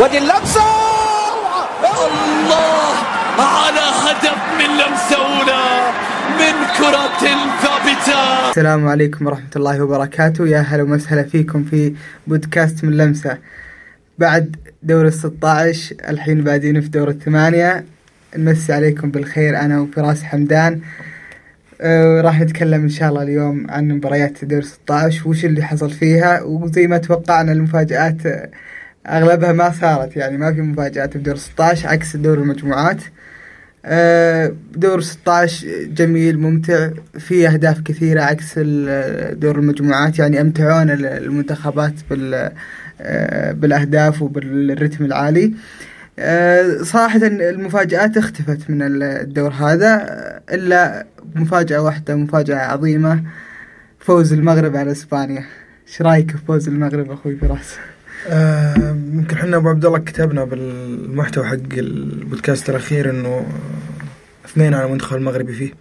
[0.00, 0.60] ودي اللمسة.
[2.28, 2.94] الله
[3.38, 5.92] على هدف من لمسة أولى
[6.38, 7.18] من كرة
[7.62, 8.50] ثابتة.
[8.50, 10.46] السلام عليكم ورحمة الله وبركاته.
[10.46, 11.94] يا هلا وسهلا فيكم في
[12.26, 13.38] بودكاست من لمسة.
[14.18, 17.84] بعد دور الستاشر الحين بادين في دور الثمانية.
[18.36, 20.80] نمسي عليكم بالخير أنا وفراس حمدان.
[21.80, 26.42] أه راح نتكلم إن شاء الله اليوم عن مباريات دور 16 وش اللي حصل فيها
[26.42, 28.50] وزي ما توقعنا المفاجآت
[29.06, 32.96] أغلبها ما صارت يعني ما في مفاجآت بدور 16 عكس دور المجموعات.
[33.84, 38.58] آه، دور 16 جميل ممتع في أهداف كثيرة عكس
[39.38, 42.50] دور المجموعات يعني أمتعونا ال- المنتخبات بال
[43.00, 45.52] آه، بالأهداف وبالرتم العالي.
[46.18, 50.06] آه، صراحة المفاجآت اختفت من ال- الدور هذا
[50.52, 53.22] إلا مفاجأة واحدة مفاجأة عظيمة
[53.98, 55.44] فوز المغرب على إسبانيا.
[55.88, 57.76] إيش رأيك في فوز المغرب أخوي فراس؟
[58.28, 58.74] آه،
[59.12, 63.46] يمكن إحنا أبو عبد الله كتبنا بالمحتوى حق البودكاست الأخير إنه
[64.44, 65.72] اثنين على المنتخب المغربي فيه.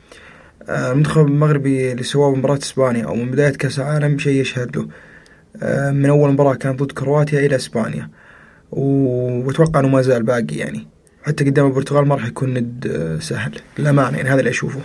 [0.69, 4.87] آه، المنتخب المغربي اللي سواه بمباراة إسبانيا أو من بداية كأس العالم شيء يشهد له.
[5.63, 8.09] آه، من أول مباراة كانت ضد كرواتيا إلى إسبانيا.
[8.71, 10.87] وأتوقع إنه ما زال باقي يعني.
[11.23, 13.51] حتى قدام البرتغال ما راح يكون ند آه، سهل.
[13.79, 14.79] للأمانة يعني هذا اللي أشوفه.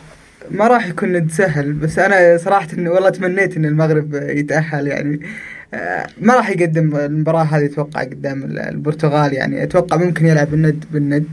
[0.51, 5.21] ما راح يكون ند سهل بس أنا صراحة إن والله تمنيت إن المغرب يتأهل يعني.
[5.75, 9.63] آه، ما راح يقدم المباراة هذه أتوقع قدام ال- البرتغال يعني.
[9.63, 11.27] أتوقع ممكن يلعب الند بالند.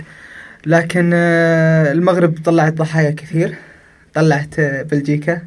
[0.66, 3.56] لكن آه، المغرب طلعت ضحايا كثير.
[4.14, 5.42] طلعت آه، بلجيكا.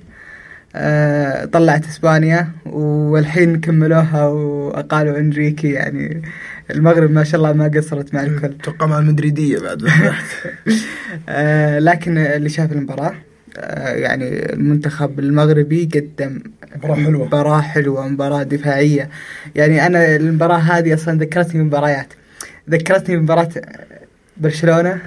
[1.53, 2.49] طلعت إسبانيا.
[2.67, 6.23] والحين كملوها وأقالوا إنريكي يعني.
[6.71, 8.55] المغرب ما شاء الله ما قصرت مع الكل.
[8.61, 9.83] أتوقع مع المدريدية بعد.
[11.89, 13.09] لكن اللي شاف المباراة.
[13.09, 16.41] آه، يعني المنتخب المغربي قدم
[16.77, 17.27] مباراة حلوة.
[17.27, 19.09] مباراة حلوة مباراة دفاعية.
[19.55, 22.07] يعني أنا المباراة هذه أصلا ذكرتني بمباريات
[22.71, 23.49] ذكرتني بمباراة
[24.37, 24.99] برشلونة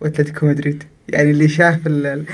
[0.00, 0.82] وأتلتيكو مدريد.
[1.08, 2.24] يعني اللي شاف ال- ال-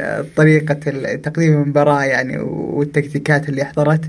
[0.00, 0.74] ال- طريقة
[1.16, 4.00] تقديم المباراة يعني والتكتيكات اللي حضرت.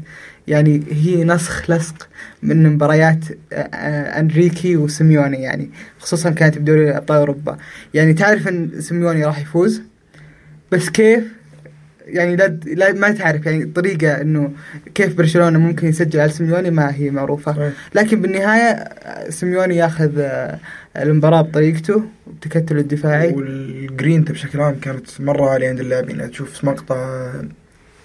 [0.47, 2.07] يعني هي نسخ لصق
[2.43, 3.19] من مباريات
[3.53, 7.57] آه، آه، أنريكي وسيميوني يعني خصوصا كانت بدوري أبطال أوروبا.
[7.93, 9.81] يعني تعرف إن سيميوني راح يفوز؟
[10.73, 11.23] بس كيف؟
[12.07, 14.51] يعني لا, لا ما تعرف يعني الطريقة إنه
[14.95, 17.71] كيف برشلونة ممكن يسجل على سيميوني ما هي معروفة.
[17.95, 20.11] لكن بالنهاية آه، سيميوني ياخذ
[20.97, 23.33] المباراة بطريقته بتكتله الدفاعي.
[23.33, 26.19] والجرينتا بشكل عام كانت مرة عالية عند اللاعبين.
[26.19, 27.31] يعني تشوف مقطع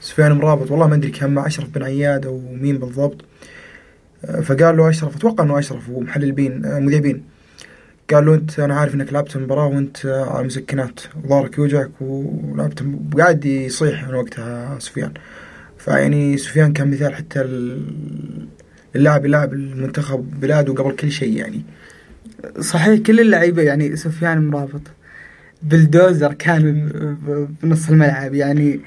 [0.01, 3.25] سفيان أمرابط والله ما أدري كان مع أشرف بن عياد أو مين بالضبط.
[4.25, 7.38] آه، فقال له أشرف أتوقع إنه أشرف ومحلل بين آه، مذيعين.
[8.15, 11.01] قال له أنت أنا عارف إنك لعبت المباراة وأنت آه، على مسكنات.
[11.27, 15.13] ظهرك يوجعك ولعبت وقاعد يصيح من وقتها سفيان.
[15.79, 18.49] فيعني سفيان كان مثال حتى ال-
[18.97, 21.63] اللاعب يلعب المنتخب بلاده قبل كل شيء يعني.
[22.61, 24.81] صحيح كل اللعيبة يعني سفيان مرابط
[25.63, 26.89] بلدوزر كان
[27.63, 28.81] بنص الملعب يعني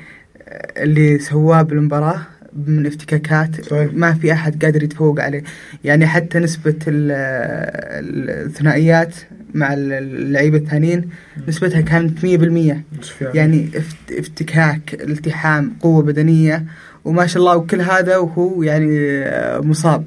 [0.78, 2.22] اللي سواه بالمباراة.
[2.68, 3.74] من افتكاكات.
[3.74, 5.44] ما في أحد قادر يتفوق عليه.
[5.84, 6.40] يعني حتى
[6.88, 9.16] ال- الثنائيات
[9.54, 11.10] مع اللعيبة الثانيين
[11.48, 16.66] نسبتها كانت 100% سفيان يعني افت- افتكاك التحام قوة بدنية
[17.06, 19.24] وما شاء الله وكل هذا وهو يعني
[19.68, 20.06] مصاب.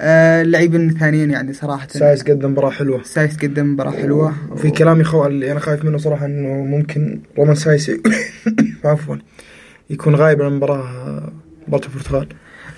[0.00, 1.88] آه، اللاعبين الثانيين يعني صراحة.
[1.90, 3.02] سايس قدم مباراة حلوة.
[3.02, 4.34] سايس قدم مباراة حلوة.
[4.56, 7.90] في كلام يخو اللي أنا خايف منه صراحة إنه ممكن رومان سايس
[8.84, 9.16] عفوا
[9.90, 11.32] يكون غايب عن المباراة
[11.72, 12.28] مباراه البرتغال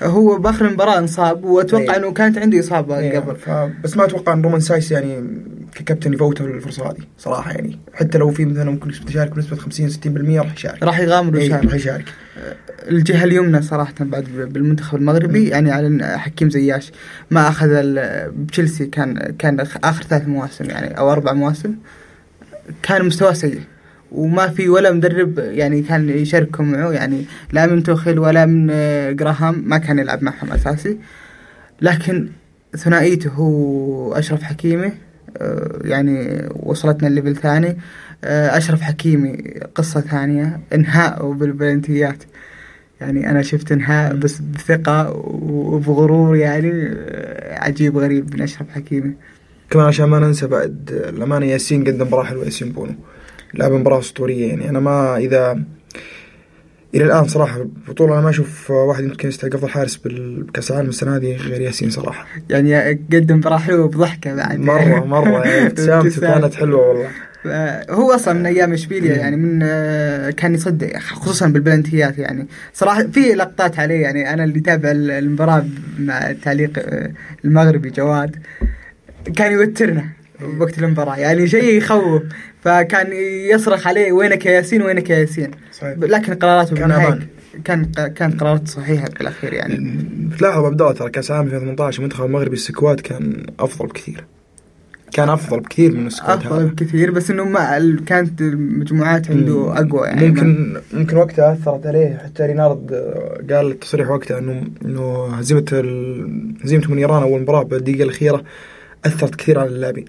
[0.02, 1.96] هو باخر المباراة انصاب وأتوقع أي.
[1.96, 3.36] إنه كانت عندي إصابة إيه، قبل.
[3.84, 5.24] بس ما أتوقع إن رومان سايس يعني
[5.74, 7.78] ككابتن يفوته الفرصه هذه صراحة يعني.
[7.94, 9.96] حتى لو في مثلا ممكن يشارك بنسبة 50 60%
[10.40, 10.82] راح يشارك.
[10.82, 11.64] راح يغامر إيه، ويشارك.
[11.64, 12.04] راح يشارك.
[12.90, 16.92] الجهة اليمنى صراحة بعد بالمنتخب المغربي يعني على حكيم زياش
[17.30, 17.68] ما أخذ
[18.28, 21.74] بتشيلسي كان كان آخر ثلاث مواسم يعني أو أربع مواسم
[22.82, 23.60] كان مستواه سيء.
[24.14, 26.92] وما في ولا مدرب يعني كان يشاركهم معه.
[26.92, 30.98] يعني لا من توخيل ولا من آه، جراهام ما كان يلعب معهم أساسي.
[31.80, 32.28] لكن
[32.76, 34.92] ثنائيته هو أشرف حكيمي
[35.36, 37.76] آه، يعني وصلتنا الليفل ثاني.
[38.24, 42.24] آه، أشرف حكيمي قصة ثانية إنهاء بالبلنتيات.
[43.00, 45.10] يعني أنا شفت إنهاء بس بثقة
[45.42, 46.94] وبغرور يعني
[47.50, 49.14] عجيب غريب من أشرف حكيمي.
[49.70, 52.94] كمان عشان ما ننسى بعد الامانه ياسين قدم مباراه حلوة ياسين بونو.
[53.58, 54.68] لعب مباراة أسطورية يعني.
[54.68, 55.60] أنا ما إذا
[56.94, 61.16] إلى الآن صراحة البطوله أنا ما أشوف واحد يمكن يستحق أفضل حارس بالكاس العالم السنة
[61.16, 62.26] هذه غير ياسين صراحة.
[62.50, 64.58] يعني قدم مباراة حلوة بضحكة بعد.
[64.58, 65.44] مرة مرة.
[65.46, 66.40] يعني ابتسامته ابتسام.
[66.40, 67.08] كانت حلوة والله.
[67.46, 72.46] آه، هو أصلا من أيام إشبيليا يعني من آه، كان يصدق خصوصا بالبلنتيات يعني.
[72.72, 74.32] صراحة في لقطات عليه يعني.
[74.34, 75.64] أنا اللي تابع المباراة
[75.98, 77.10] مع تعليق آه،
[77.44, 78.36] المغربي جواد
[79.36, 80.04] كان يوترنا
[80.40, 82.22] بوقت المباراة يعني شيء يخوف.
[82.64, 83.12] فكان
[83.52, 85.98] يصرخ عليه وينك يا ياسين؟ وينك يا ياسين؟ صحيح.
[85.98, 87.20] لكن قراراته كان أمان.
[87.64, 89.98] كان كانت قرارات صحيحة بالأخير يعني.
[90.38, 94.24] تلاحظ عبد الله ترى كأس العالم 2018 المنتخب المغربي ال squad كان أفضل بكثير.
[95.12, 99.72] كان أفضل بكثير من ال squad أفضل هذا بكثير بس إنه ما كانت المجموعات عنده
[99.72, 100.28] أقوى يعني.
[100.28, 102.20] ممكن ممكن وقتها أثرت عليه.
[102.24, 102.90] حتى رينارد
[103.50, 105.64] قال التصريح وقتها إنه إنه هزيمة
[106.64, 108.44] هزيمته من إيران أول مباراة بالدقيقة الأخيرة
[109.04, 110.04] أثرت كثير على اللاعبين.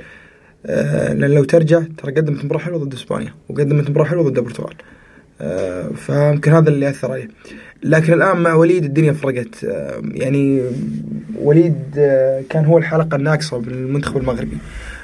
[0.65, 4.75] لأن لو ترجع ترى قدمت مباراة حلوة ضد إسبانيا وقدمت مباراة حلوة ضد البرتغال.
[5.41, 7.27] آه، فيمكن هذا اللي اثر عليه.
[7.83, 9.63] لكن الآن مع وليد الدنيا فرقت.
[9.63, 10.61] آه، يعني
[11.35, 14.57] وليد آه، كان هو الحلقة الناقصة بالمنتخب المغربي.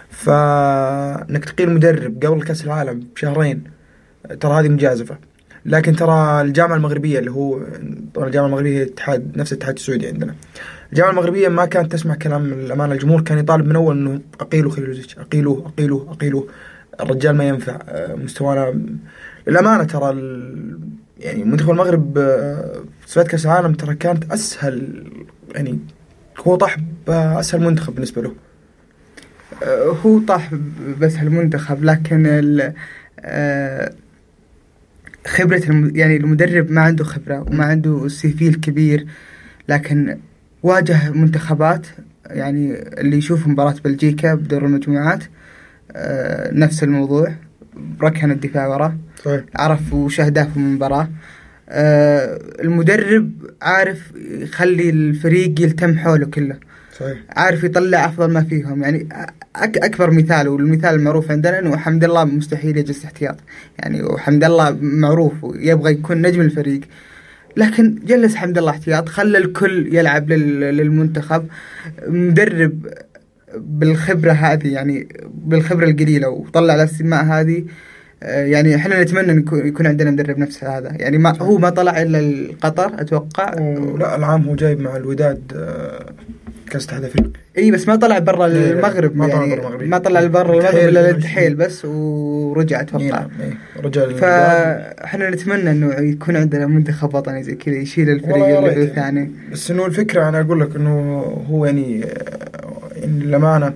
[0.09, 3.63] فانك تقيل مدرب قبل كأس العالم بشهرين.
[4.39, 5.17] ترى هذه مجازفة.
[5.65, 7.59] لكن ترى الجامعة المغربية اللي هو
[8.17, 10.35] الجامعة المغربية هي اتحاد نفس الاتحاد السعودي عندنا.
[10.91, 12.93] الجامعة المغربية ما كانت تسمع كلام الأمانة.
[12.93, 16.47] الجمهور كان يطالب من أول إنه أقيلوا خليلوزيتش أقيلوه أقيلوه أقيلوه.
[16.99, 17.79] الرجال ما ينفع.
[17.89, 18.81] آه، مستوانا
[19.47, 20.13] للأمانة ترى.
[21.19, 25.03] يعني منتخب المغرب آه، تصفيات كأس العالم ترى كانت أسهل
[25.55, 25.79] يعني
[26.47, 26.77] هو طاح
[27.07, 28.35] بأسهل منتخب بالنسبة له.
[29.63, 30.51] آه، هو طاح
[30.99, 32.61] بس المنتخب لكن
[33.19, 33.93] آه،
[35.27, 35.61] خبرة
[35.93, 39.05] يعني المدرب ما عنده خبرة وما عنده السي في الكبير
[39.69, 40.17] لكن
[40.63, 41.87] واجه منتخبات
[42.25, 45.23] يعني اللي يشوف مباراة بلجيكا بدور المجموعات
[45.95, 47.33] آه، نفس الموضوع
[48.01, 51.09] ركن الدفاع وراه صحيح عرف وش أهدافه من المباراة.
[51.69, 53.31] آه، المدرب
[53.61, 56.55] عارف يخلي الفريق يلتم حوله كله.
[56.99, 58.83] صحيح عارف يطلع أفضل ما فيهم.
[58.83, 59.09] يعني
[59.55, 63.37] أك أكبر مثال والمثال المعروف عندنا إنه حمد الله مستحيل يجلس احتياط.
[63.79, 66.81] يعني وحمد الله معروف ويبغى يكون نجم الفريق.
[67.57, 71.45] لكن جلس حمد الله احتياط خلى الكل يلعب لل- للمنتخب
[72.07, 72.85] مدرب
[73.57, 77.63] بالخبرة هذه يعني بالخبرة القليلة وطلع الاسماء هذه.
[78.23, 80.89] آه، يعني إحنا نتمنى يكون عندنا مدرب نفس هذا.
[80.99, 83.53] يعني ما هو ما طلع إلا قطر أتوقع.
[83.99, 85.41] لا العام هو جايب مع الوداد
[86.71, 89.83] كاس اتحاد افريقيا إي بس ما طلع برا إيه، المغرب ما طلع يعني برا المغرب.
[89.83, 91.11] ما طلع برا المغرب إلا.
[91.11, 93.57] للتحيل بس ورجع إيه أتوقع نعم، إيه.
[93.79, 94.15] الوداد.
[94.15, 98.83] فاحنا نتمنى إنه يكون عندنا منتخب وطني زي كذا يشيل الفريق اللي.
[98.83, 101.19] الثاني بس إنه الفكرة أنا أقول لك إنه
[101.49, 102.09] هو يعني آه،
[102.95, 103.73] يعني للامانه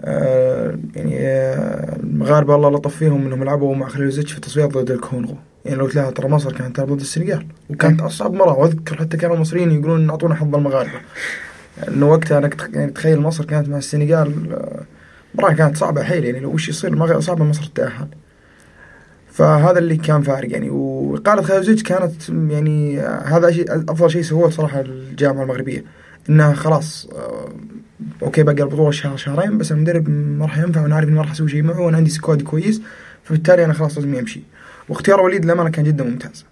[0.00, 5.36] آه، يعني آه، المغاربه الله لطف فيهم إنهم لعبوا مع خليلوزيتش في التصفيات ضد الكونغو
[5.64, 9.36] يعني لو تلاحظ ترى مصر كانت تلعب ضد السنغال وكانت أصعب مرة وأذكر حتى كانوا
[9.36, 11.00] المصريين يقولون أعطونا حظ المغاربة
[11.88, 14.56] انه وقتها تخ- يعني تخيل مصر كانت مع السنغال
[15.34, 18.08] مباراة كانت صعبة حيل يعني لو وش يصير؟ المغرب صعبة مصر تتأهل.
[19.32, 20.70] فهذا اللي كان فارق يعني.
[20.70, 25.84] وإقالة خليلوزيتش كانت يعني آه، هذا شيء أفضل شيء سووه صراحة الجامعة المغربية
[26.30, 27.48] إنها خلاص آه،
[28.22, 31.30] okay بقى البطولة شهر شهرين بس المدرب ما راح ينفع وأنا عارف إني ما راح
[31.30, 32.82] أسوي شيء معه وأنا عندي squad كويس
[33.24, 34.40] فبالتالي أنا خلاص لازم يمشي
[34.88, 36.44] واختيار وليد للأمانة كان جدا ممتاز.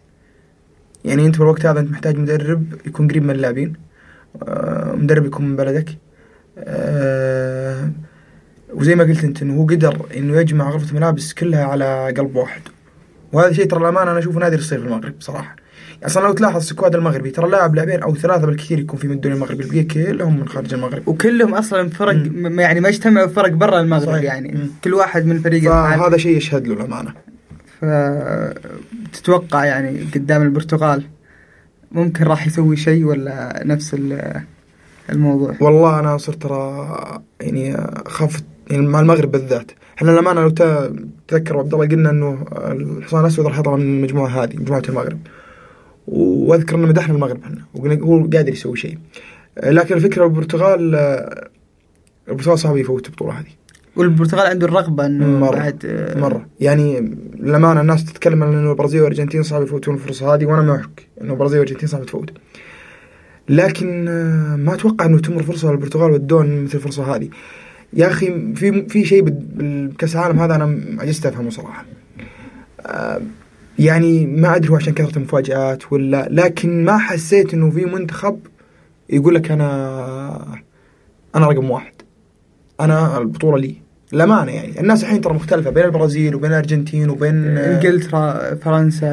[1.04, 3.72] يعني أنت بالوقت هذا أنت محتاج مدرب يكون قريب من اللاعبين.
[4.94, 5.88] مدرب يكون من بلدك.
[6.58, 7.90] آه،
[8.74, 12.60] وزي ما قلت انت انه هو قدر انه يجمع غرفة الملابس كلها على قلب واحد.
[13.32, 15.56] وهذا شيء ترى الأمانة أنا أشوفه نادر يصير في المغرب صراحة
[16.06, 19.34] أصلا لو تلاحظ السكواد المغربي ترى لاعب لاعبين أو ثلاثة بالكثير يكون في من الدوري
[19.34, 21.08] المغربي البقية كلهم من خارج المغرب.
[21.08, 22.14] وكلهم أصلا فرق.
[22.14, 24.22] م- يعني ما اجتمعوا فرق برا المغرب صحيح.
[24.22, 24.52] يعني.
[24.52, 24.68] مم.
[24.84, 27.12] كل واحد من فريق فهذا شيء يشهد له الأمانة.
[29.12, 31.02] فتتوقع يعني قدام البرتغال.
[31.92, 34.42] ممكن راح يسوي شيء ولا نفس ال-
[35.10, 36.86] الموضوع؟ والله أنا صرت ترى
[37.40, 37.76] يعني
[38.06, 39.70] خافت يعني مع المغرب بالذات.
[39.98, 40.92] إحنا للأمانة لو ت-
[41.28, 45.18] تذكر عبد الله قلنا إنه الحصان الأسود راح يطلع من المجموعة هذه مجموعة المغرب.
[46.06, 48.98] وأذكر ان مدحنا المغرب إحنا وقلنا هو قادر يسوي شيء.
[49.64, 50.94] لكن الفكرة البرتغال
[52.28, 53.46] البرتغال صعب يفوت البطوله هذه.
[53.98, 55.56] والبرتغال عنده الرغبة إنه مرة.
[55.56, 56.46] بعد آه، مرة.
[56.60, 57.00] يعني
[57.40, 61.58] للأمانة الناس تتكلم عن إنه البرازيل والأرجنتين صعب يفوتون الفرصة هذه وأنا معك إنه البرازيل
[61.58, 62.30] والأرجنتين صعب تفوت.
[63.48, 67.28] لكن آه، ما أتوقع إنه تمر فرصة للبرتغال والدون مثل الفرصة هذه.
[67.92, 71.84] يا أخي في في شيء بكاس العالم هذا أنا عجزت أفهمه صراحة.
[72.86, 73.20] آه،
[73.78, 78.38] يعني ما أدري هو عشان كثرة المفاجآت ولا لكن ما حسيت إنه في منتخب
[79.10, 80.60] يقول لك أنا
[81.34, 81.92] أنا رقم واحد.
[82.80, 83.87] أنا البطولة لي.
[84.12, 84.80] الامانه يعني.
[84.80, 89.06] الناس الحين ترى مختلفة بين البرازيل وبين الأرجنتين وبين آه، انجلترا فرنسا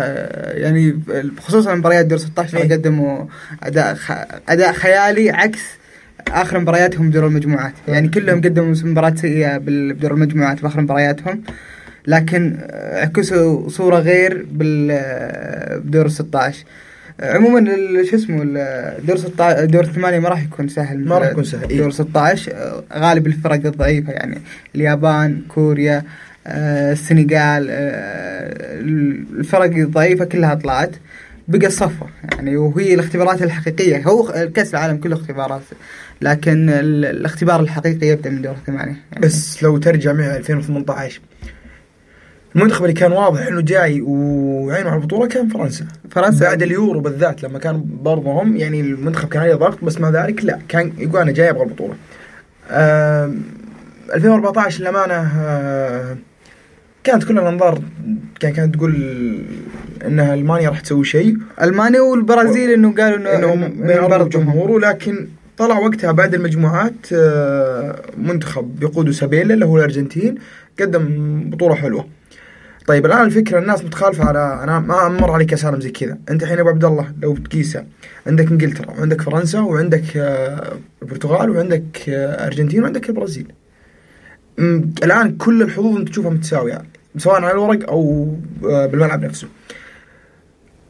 [0.58, 1.00] يعني
[1.42, 2.74] خصوصا مباريات دور 16 إيه.
[2.74, 3.26] قدموا
[3.64, 4.12] أداء خ...
[4.50, 5.62] أداء خيالي عكس
[6.28, 7.74] آخر مبارياتهم بدور المجموعات.
[7.88, 11.42] يعني كلهم قدموا مباراة سيئة بدور المجموعات في آخر مبارياتهم.
[12.08, 12.58] لكن
[12.94, 16.66] عكسوا صورة غير بدور 16
[17.20, 17.66] عموما
[18.10, 18.44] شو اسمه
[19.08, 21.06] دور 16 دور الثمانية ما راح يكون سهل.
[21.06, 21.78] ما راح يكون سهل، إيه.
[21.78, 24.42] دور 16 آه، غالب الفرق الضعيفة يعني
[24.76, 26.04] اليابان كوريا
[26.48, 28.80] آه، السنغال آه،
[29.40, 30.92] الفرق الضعيفة كلها طلعت
[31.48, 34.02] بقى الصفر يعني وهي الاختبارات الحقيقية.
[34.08, 35.62] هو كأس العالم كله اختبارات
[36.22, 39.26] لكن ال- الاختبار الحقيقي يبدأ من دور الثمانية يعني.
[39.26, 41.22] بس لو ترجع معي 2018
[42.56, 45.86] المنتخب اللي كان واضح إنه جاي وعينه على البطولة كان فرنسا.
[46.12, 46.46] فرنسا.
[46.46, 50.46] بعد اليورو بالذات لما كان برضه هم يعني المنتخب كان عليه ضغط بس مع ذلك
[50.46, 51.94] لا كان يقول أنا جاي أبغى البطولة.
[52.72, 53.42] آم،
[54.14, 56.16] 2014 للأمانة آه،
[57.04, 57.82] كانت كل الأنظار
[58.40, 58.96] كان كانت تقول
[60.06, 61.38] انها ألمانيا راح تسوي شيء.
[61.62, 67.96] ألمانيا والبرازيل إنه قالوا إنه إنه إنه بين جمهوره لكن طلع وقتها بعد المجموعات آه،
[68.18, 70.36] منتخب يقوده سابيلا اللي هو الأرجنتين
[70.80, 71.06] قدم
[71.50, 72.06] بطولة حلوة.
[72.88, 76.18] طيب الآن الفكرة الناس متخالفة على أنا ما مر علي كاس زي كذا.
[76.30, 77.86] أنت الحين أبو عبد الله لو بتقيسها
[78.28, 83.54] عندك إنجلترا وعندك فرنسا وعندك آه، البرتغال وعندك آه، أرجنتين وعندك البرازيل.
[85.04, 86.82] الآن كل الحظوظ أنت تشوفها متساوية
[87.18, 88.30] سواء على الورق أو
[88.66, 89.48] آه، بالملعب نفسه.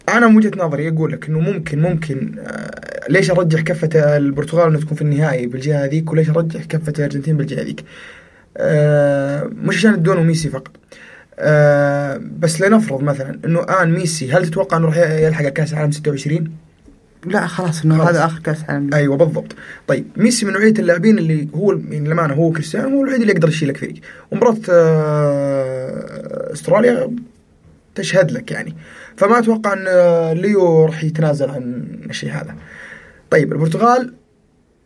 [0.09, 4.79] أنا من وجهة نظري أقول لك إنه ممكن ممكن آه، ليش أرجح كفة البرتغال إنها
[4.81, 7.83] تكون في النهائي بالجهة هذيك وليش أرجح كفة الأرجنتين بالجهة هذيك؟
[8.57, 10.71] آه، مش عشان الدون وميسي فقط.
[11.39, 16.51] آه، بس لنفرض مثلا إنه الان ميسي هل تتوقع إنه راح يلحق كأس العالم 26
[17.25, 18.03] لا خلاص إنه.
[18.03, 19.55] هذا آخر كأس عالم أيوه بالضبط.
[19.87, 23.47] طيب ميسي من نوعية اللاعبين اللي هو يعني للأمانة هو كريستيانو هو الوحيد اللي يقدر
[23.47, 23.95] يشيل لك فريق.
[24.31, 27.15] ومباراه آه، أستراليا
[27.95, 28.75] تشهد لك يعني.
[29.17, 32.55] فما أتوقع إن آه، ليو راح يتنازل عن الشيء هذا.
[33.31, 34.13] طيب البرتغال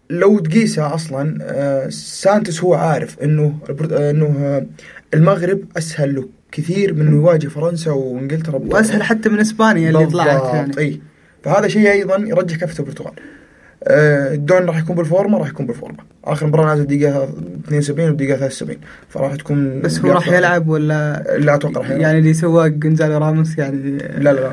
[0.09, 3.59] لو تقيسها أصلا آه، سانتوس هو عارف إنه
[3.91, 4.65] إنه آه،
[5.13, 6.38] المغرب أسهل له.
[6.51, 10.77] كثير من يواجه فرنسا وانجلترا وأسهل حتى من إسبانيا اللي طلعت يعني.
[10.77, 11.01] أي.
[11.43, 13.13] فهذا شيء أيضا يرجح كفه البرتغال
[13.83, 15.97] آه، الدون راح يكون بالفورمة راح يكون بالفورمة.
[16.25, 17.23] آخر مباراة نازل دقيقة
[17.67, 18.77] 72 ودقيقة 73
[19.09, 22.01] فراح تكون بس هو راح يلعب ولا لا أتوقع راح يلعب.
[22.01, 24.51] يعني اللي سواه جونزالو راموس يعني لا لا لا.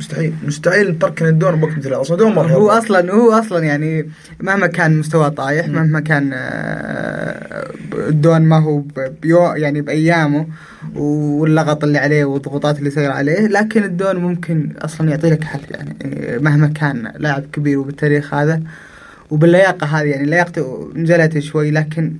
[0.00, 2.70] مستحيل مستحيل تركن الدون بوقت مثل هذا أصلا راح هو.
[2.70, 8.82] أصلا هو أصلا يعني مهما كان مستواه طايح مهما كان آه، الدون ما هو
[9.22, 10.46] بيو يعني بأيامه
[10.94, 15.96] واللغط اللي عليه والضغوطات اللي صايره عليه لكن الدون ممكن أصلا يعطي لك حل يعني
[16.38, 18.62] مهما كان لاعب كبير وبالتاريخ هذا.
[19.30, 22.12] وباللياقة هذه يعني لياقته نزلت شوي لكن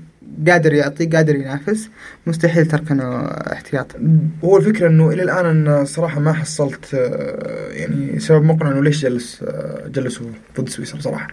[0.49, 1.89] قادر يعطي قادر ينافس.
[2.27, 3.97] مستحيل تركنه احتياط.
[4.45, 9.03] هو الفكرة إنه إلى الآن أنا صراحة ما حصلت آه، يعني سبب مقنع إنه ليش
[9.03, 10.27] جلس آه، جلسوا
[10.61, 11.29] ضد سويسرا صراحة.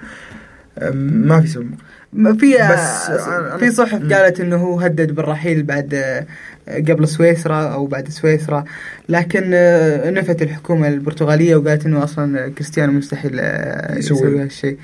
[0.77, 1.71] آه، ما في سبب
[2.13, 3.21] في بس بس
[3.59, 4.13] في صحف.
[4.13, 6.25] قالت إنه هو هدد بالرحيل بعد آه،
[6.67, 8.63] قبل سويسرا أو بعد سويسرا.
[9.09, 14.41] لكن آه، نفت الحكومة البرتغالية وقالت إنه أصلا كريستيانو مستحيل آه، يسوي.
[14.41, 14.77] هالشيء.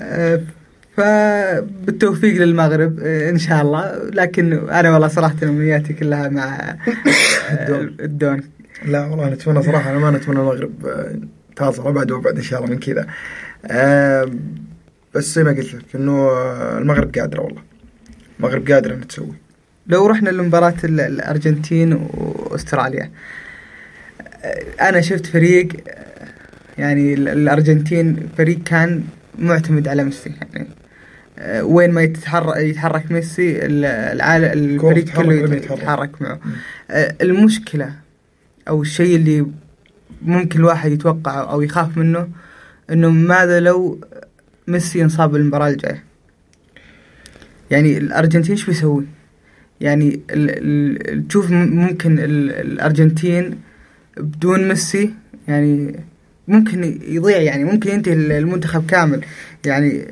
[0.00, 0.40] آه،
[0.96, 4.10] فبالتوفيق للمغرب آه، إن شاء الله.
[4.12, 6.54] لكن أنا والله صراحة أمنياتي كلها مع
[7.50, 8.40] آه، الدون.
[8.86, 11.14] لا والله نتمنى صراحة أنا ما نتمنى المغرب آه،
[11.56, 13.06] تواصل ابعد وابعد إن شاء الله من كذا.
[15.14, 16.28] بس زي ما قلت لك إنه
[16.78, 17.62] المغرب قادرة والله.
[18.38, 19.32] المغرب قادرة إنها تسوي.
[19.86, 23.10] لو رحنا لمباراة ال- الأرجنتين وأستراليا.
[24.80, 25.68] أنا شفت فريق
[26.78, 29.04] يعني ال- الأرجنتين فريق كان
[29.38, 30.32] معتمد على ميسي.
[30.54, 30.68] يعني
[31.62, 35.78] وين ما يتحرك يتحرك ميسي ال- العالم الفريق كله يتحرك.
[35.78, 36.40] يتحرك معه
[36.90, 37.92] آه، المشكلة
[38.68, 39.46] أو الشيء اللي
[40.22, 42.28] ممكن الواحد يتوقعه أو يخاف منه
[42.90, 44.00] إنه ماذا لو
[44.68, 46.02] ميسي انصاب بالمباراة الجاية
[47.70, 49.04] يعني الأرجنتين إيش بيسوي؟
[49.80, 50.20] يعني
[51.28, 53.58] تشوف ممكن ال الأرجنتين
[54.16, 55.10] بدون ميسي
[55.48, 56.00] يعني
[56.48, 59.20] ممكن يضيع يعني ممكن ينتهي ال- المنتخب كامل
[59.66, 60.06] يعني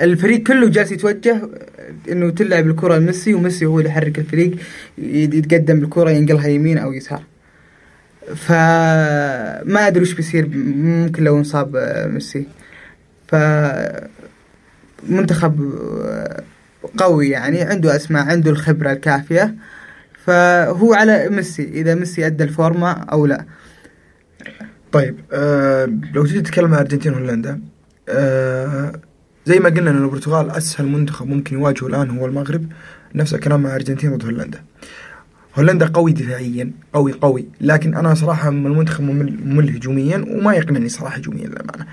[0.00, 1.48] الفريق كله جالس يتوجه
[2.08, 4.56] إنه تلعب الكرة لميسي وميسي هو اللي يحرك الفريق
[4.98, 7.22] يتقدم بالكرة ينقلها يمين أو يسار.
[8.36, 12.46] فما أدري وش بيصير ممكن لو انصاب آه، ميسي.
[13.28, 13.34] ف
[15.08, 15.72] منتخب
[16.04, 16.42] آه،
[16.96, 19.54] قوي يعني عنده أسماء عنده الخبرة الكافية.
[20.24, 23.44] فهو على ميسي إذا ميسي أدى الفورمة أو لا.
[24.92, 27.60] طيب آه لو تجي تتكلم عن الارجنتين وهولندا
[28.08, 28.92] آه
[29.46, 32.66] زي ما قلنا إن البرتغال أسهل منتخب ممكن يواجهه الآن هو المغرب.
[33.14, 34.62] نفس الكلام مع الارجنتين ضد هولندا.
[35.58, 41.16] هولندا قوي دفاعيا قوي قوي لكن أنا صراحة من المنتخب ممل, هجوميا وما يقنعني صراحة
[41.16, 41.86] هجوميا للأمانة.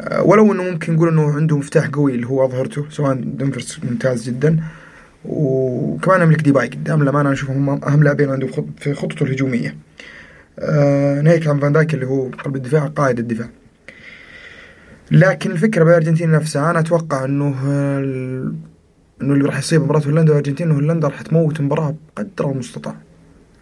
[0.00, 4.28] آه ولو إنه ممكن نقول إنه عنده مفتاح قوي اللي هو أظهرته سواء دمفريس ممتاز
[4.28, 4.60] جدا.
[5.24, 9.76] وكمان ممفيس ديباي قدام للأمانة أنا أشوفهم هم أهم لاعبين عنده في خطته الهجومية.
[10.58, 13.48] آه ناهيك عن فان دايك اللي هو قلب الدفاع قائد الدفاع.
[15.10, 17.54] لكن الفكرة بالارجنتين نفسها أنا أتوقع إنه
[17.98, 18.54] ال-
[19.22, 22.94] إنه اللي راح يصيب مباراة هولندا والارجنتين هولندا راح تموت المباراة بقدر المستطاع.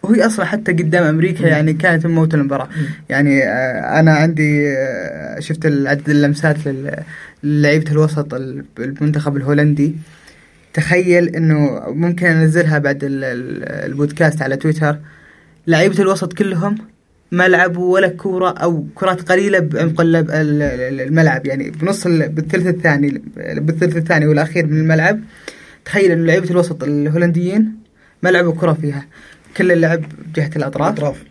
[0.03, 2.69] وهي أصلا حتى قدام أمريكا يعني كانت موت المباراة.
[3.09, 7.03] يعني آه، أنا عندي آه، شفت عدد اللمسات لل-
[7.45, 9.95] للعيبة الوسط ال- المنتخب الهولندي.
[10.75, 14.97] تخيل إنه ممكن أنزلها بعد ال- ال- البودكاست على تويتر.
[15.67, 16.79] لعيبة الوسط كلهم
[17.33, 21.47] ما لعبوا ولا كورة أو كرات قليلة بعمق الملعب.
[21.47, 25.21] يعني بنص ال- بالثلث الثاني بالثلث الثاني والأخير من الملعب.
[25.85, 27.73] تخيل إنه لعيبة الوسط الهولنديين
[28.23, 29.07] ما لعبوا كرة فيها.
[29.57, 30.05] كل اللعب
[30.37, 30.93] جهه الأطراف.
[30.93, 31.23] اطراف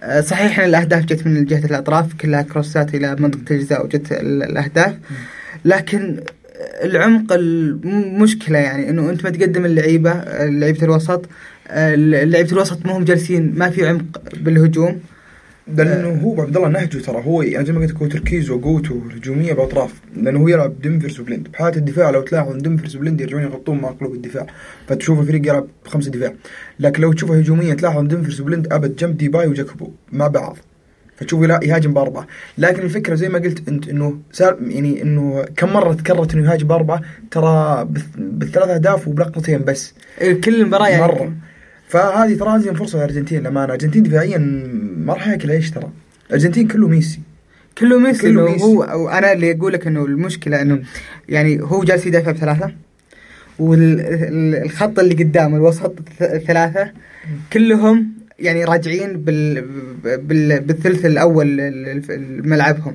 [0.00, 4.42] آه، صحيح إن الأهداف جت من جهة الأطراف كلها كروسات إلى منطقة الجزاء وجت ال-
[4.42, 4.94] الأهداف.
[5.64, 6.20] لكن
[6.84, 11.26] العمق المشكلة يعني إنه أنت ما تقدم اللعيبة آه، لعيبة الوسط.
[11.68, 15.00] آه، لعيبة الوسط ما هم جالسين ما في عمق بالهجوم.
[15.68, 19.02] لأنه هو عبد الله نهجه ترى هو يعني زي ما قلت لك هو تركيزه وقوته
[19.10, 23.80] الهجوميه باطراف لأنه هو يلعب ديمفرس وبلند بحالة الدفاع لو تلاحظ ديمفرس وبلند يرجعون يغطون
[23.80, 24.46] مع قلوب الدفاع.
[24.88, 26.32] فتشوف الفريق يلعب بخمسه دفاع.
[26.80, 30.56] لكن لو تشوفه هجوميا تلاحظ ديمفرس وبلند أبد جنب ديباي وجاكبو مع بعض.
[31.16, 32.26] فتشوفه لا يهاجم بأربعة.
[32.58, 34.18] لكن الفكرة زي ما قلت أنت إنه
[34.68, 37.00] يعني إنه كم مرة تكررت إنه يهاجم بأربعة؟
[37.30, 39.94] ترى بالث- بالثلاث أهداف وبلقطتين بس.
[40.44, 41.32] كل المباراه يعني مرة.
[41.92, 43.64] فهذه ترى هذه فرصة للارجنتين للأمانة.
[43.64, 44.38] الارجنتين دفاعيا
[44.96, 45.88] ما راح ياكل عيش ترى.
[46.28, 47.20] الارجنتين كله ميسي.
[47.78, 48.22] كله ميسي.
[48.22, 48.64] كله ميسي.
[48.64, 50.82] هو أو أنا اللي أقول لك إنه المشكلة إنه
[51.28, 52.72] يعني هو جالس يدافع بثلاثة
[53.58, 55.94] والخط اللي قدام الوسط
[56.46, 56.90] ثلاثة
[57.52, 58.08] كلهم
[58.38, 59.64] يعني راجعين بال
[60.18, 62.94] بال بالثلث الأول ال- ال- ملعبهم.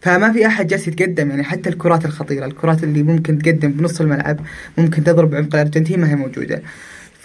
[0.00, 4.38] فما في أحد جالس يتقدم يعني حتى الكرات الخطيرة الكرات اللي ممكن تقدم بنص الملعب
[4.78, 6.62] ممكن تضرب عمق الأرجنتين ما هي موجودة.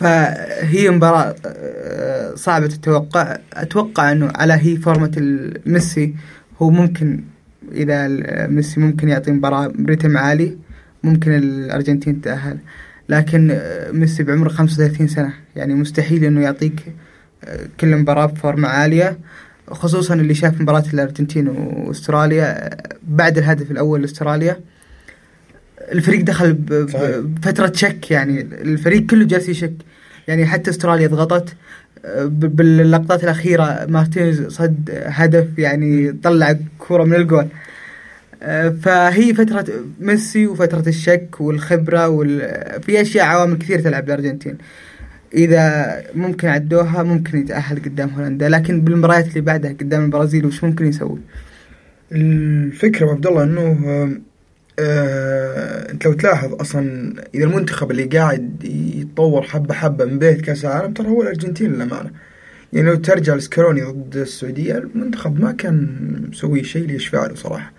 [0.01, 5.11] فهي مباراة آه، صعبة التوقع أتوقع أنه على هي فورمة
[5.65, 6.15] ميسي
[6.61, 7.23] هو ممكن
[7.71, 8.07] إذا
[8.47, 10.57] ميسي ممكن يعطي مباراة بريتم عالي
[11.03, 12.57] ممكن الأرجنتين تتأهل
[13.09, 16.93] لكن آه، ميسي بعمره 35 سنة يعني مستحيل أنه يعطيك
[17.43, 19.17] آه، كل مباراة بفورمة عالية.
[19.71, 22.69] خصوصا اللي شاف مباراة الأرجنتين وأستراليا
[23.07, 24.59] بعد الهدف الأول لأستراليا.
[25.91, 26.53] الفريق دخل.
[26.53, 29.73] بفترة شك يعني الفريق كله جالس يشك.
[30.27, 31.55] يعني حتى أستراليا ضغطت
[32.05, 37.47] آه، باللقطات الأخيرة مارتينيز صد هدف يعني طلع كرة من الجول
[38.43, 39.65] آه، فهي فترة
[39.99, 42.39] ميسي وفترة الشك والخبرة وال...
[42.81, 44.57] في أشياء عوامل كثير تلعب الأرجنتين
[45.33, 50.85] إذا ممكن عدوها ممكن يتأهل قدام هولندا لكن بالمباريات اللي بعدها قدام البرازيل وش ممكن
[50.85, 51.19] يسوي؟
[52.11, 54.21] الفكرة أبو عبد الله إنه
[54.81, 58.63] آه، انت لو تلاحظ أصلا إذا المنتخب اللي قاعد
[58.95, 62.11] يتطور حبة حبة من بدايه كأس العالم ترى هو الأرجنتين للأمانة.
[62.73, 65.87] يعني لو ترجع لسكالوني ضد السعوديه المنتخب ما كان
[66.31, 67.73] مسوي شيء ليشفع له صراحة.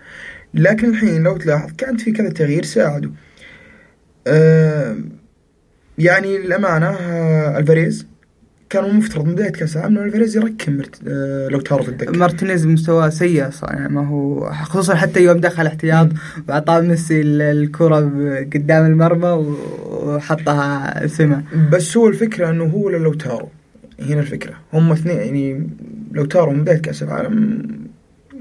[0.53, 3.11] لكن الحين لو تلاحظ كانت في كذا تغيير ساعده.
[4.27, 4.97] آه،
[5.97, 8.07] يعني للأمانة آه، ألفاريز
[8.69, 12.11] كان المفترض من بداية كأس العالم إنه الفاريز يركب مرت- آه، لو تارو في الدكة.
[12.17, 16.09] مارتينيز مستواه سيء يعني ما هو خصوصا حتى يوم دخل احتياط
[16.49, 19.29] وأعطاه ميسي ال- الكرة ب- قدام المرمى
[19.91, 23.49] وحطها سمة بس هو الفكرة إنه هو ولا لو تارو
[23.99, 24.53] هنا الفكرة.
[24.73, 25.69] هم اثنين يعني
[26.11, 27.63] لو تارو من بداية كأس العالم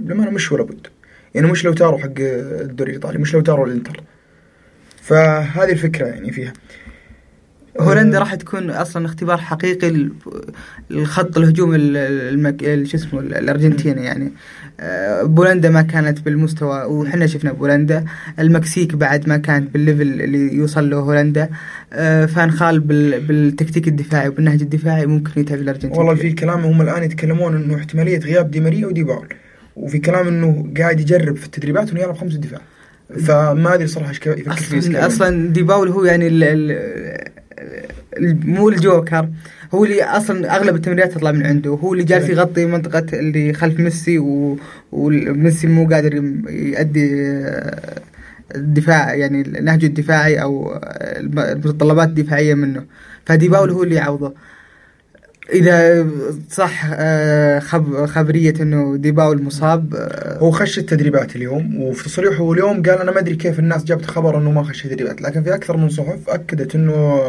[0.06, 0.86] لما مش ولا بد.
[1.34, 4.00] يعني مش لو تارو حق الدوري الإيطالي مش لو تارو الإنتر.
[5.02, 6.52] فهذه الفكرة يعني فيها.
[7.80, 10.12] هولندا آه، راح تكون أصلا اختبار حقيقي ل-
[10.90, 11.96] الخط الهجوم ال-
[12.34, 12.64] المك...
[12.64, 14.32] ال- شو اسمه الأرجنتيني يعني.
[14.80, 18.04] آه، بولندا ما كانت بالمستوى وحنا شفنا بولندا.
[18.38, 21.48] المكسيك بعد ما كانت بال level اللي يوصل له هولندا.
[21.92, 23.20] آه، فان خال بال...
[23.20, 25.98] بالتكتيك الدفاعي وبالنهج الدفاعي ممكن يتعب الأرجنتين.
[25.98, 26.14] والله.
[26.14, 29.28] في كلام هم الآن يتكلمون إنه احتمالية غياب دي ماريا ودي باول.
[29.76, 32.60] وفي كلام إنه قاعد يجرب في التدريبات إنه يلعب خمسة دفاع.
[33.26, 35.06] فما أدري صراحة إيش يفكر فيه أصلا سكالوني.
[35.06, 37.31] أصلا ديباول هو يعني ال-
[38.20, 39.28] مو الجوكر
[39.74, 41.70] هو اللي أصلا أغلب التمريرات تطلع من عنده.
[41.70, 42.38] هو اللي جالس صحيح.
[42.38, 44.58] يغطي منطقة اللي خلف ميسي و-
[44.92, 46.14] وميسي مو قادر
[46.48, 48.00] يؤدي آه،
[48.54, 52.84] الدفاع يعني نهجه الدفاعي أو الم- المتطلبات الدفاعية منه.
[53.26, 54.34] فديباول هو اللي يعوضه.
[55.52, 56.06] إذا
[56.50, 62.82] صح آه، خب خبرية إنه ديباول مصاب آه، هو خش التدريبات اليوم وفي تصريحه اليوم
[62.82, 65.76] قال أنا ما أدري كيف الناس جابت خبر إنه ما خش التدريبات لكن في أكثر
[65.76, 67.20] من صحف أكدت إنه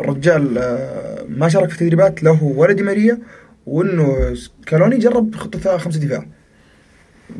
[0.00, 3.18] الرجال آه، ما شارك في التدريبات لا هو ولا دي ماريا
[3.66, 6.26] وإنه سكالوني جرب خطة خمسة دفاع.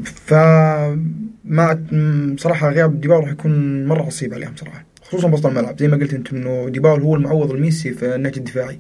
[0.05, 5.79] فما م- صراحة غياب ديباول راح يكون مرة عصيب عليهم صراحة خصوصا بسط الملعب.
[5.79, 8.79] زي ما قلت انت إنه ديباول هو المعوض الميسي في النهج الدفاعي.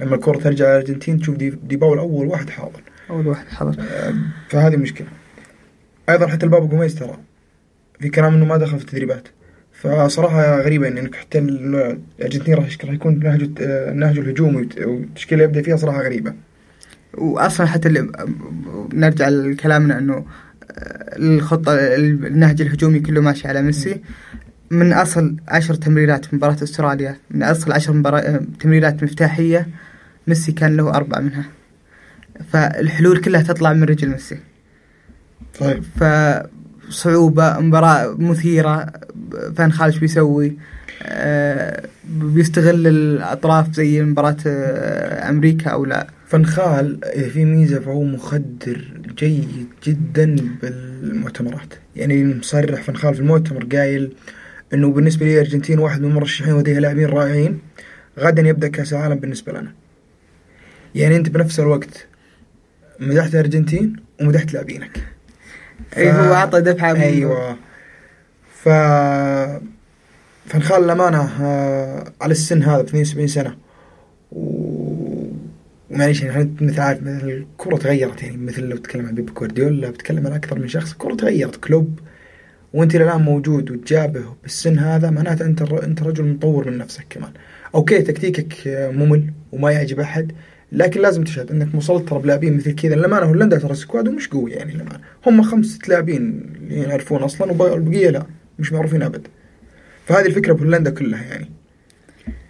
[0.00, 2.82] لما الكرة ترجع للارجنتين تشوف دي- ديباول اول واحد حاضر.
[3.10, 3.76] أول واحد حضر
[4.48, 5.06] فهذه مشكلة.
[6.08, 7.16] أيضا حتى البابا جوميز ترى
[8.00, 9.28] في كلام إنه ما دخل في التدريبات.
[9.82, 15.62] فصراحة غريبة يعني إنك حتى ال- الأرجنتين راح يكون نهج النهج الهجومي والت- والتشكيلة يبدأ
[15.62, 16.34] فيها صراحة غريبة.
[17.14, 18.12] واصلا حتى اللي
[18.94, 20.24] نرجع لكلامنا إنه
[21.18, 24.00] الخطة النهج الهجومي كله ماشي على ميسي.
[24.70, 28.40] من أصل عشر تمريرات في مباراة أستراليا من أصل عشر مبارا...
[28.60, 29.68] تمريرات مفتاحية
[30.26, 31.44] ميسي كان له أربعة منها.
[32.52, 34.38] فالحلول كلها تطلع من رجل ميسي.
[35.60, 35.82] طيب
[36.90, 38.86] فصعوبة مباراة مثيرة
[39.56, 40.56] فان خالش بيسوي
[41.02, 46.06] آه، بيستغل الأطراف زي مباراة آه، أمريكا أو لا.
[46.26, 48.84] فنخال إذا في ميزة فهو مخدر
[49.18, 51.74] جيد جدا بالمؤتمرات.
[51.96, 54.12] يعني مصرح فنخال في المؤتمر قايل
[54.74, 57.58] إنه بالنسبة لي الارجنتين واحد من المرشحين ولديها لاعبين رائعين
[58.18, 59.72] غدا يبدأ كأس العالم بالنسبة لنا.
[60.94, 62.06] يعني أنت بنفس الوقت
[63.00, 65.19] مدحت الارجنتين ومدحت لاعبينك.
[65.96, 67.56] أي هو أعطى دفعة من- أيوه.
[68.62, 68.68] ف
[70.46, 73.56] فنخال الأمانة آه، على السن هذا ب 72 سنة.
[74.32, 74.70] و
[75.90, 80.26] ومعليش يعني مثل عارف مثل الكرة تغيرت يعني مثل لو تتكلم عن بيب جوارديولا بتكلم
[80.26, 81.98] عن أكثر من شخص الكرة تغيرت كلوب.
[82.74, 87.04] وأنت إلى الآن موجود وتجابه بالسن هذا معناته أنت الر- أنت رجل مطور من نفسك
[87.10, 87.30] كمان.
[87.74, 90.32] okay تكتيكك آه، ممل وما يعجب أحد
[90.72, 91.68] لكن لازم تشهد انك
[92.08, 92.94] ترى بلاعبين مثل كذا.
[92.94, 98.10] للامانه هولندا ترى squad ومش قوي يعني للامانه هم خمسة لاعبين اللي يعرفون أصلا والبقية
[98.10, 98.26] لا
[98.58, 99.26] مش معروفين أبد.
[100.06, 101.50] فهذه الفكرة بهولندا كلها يعني.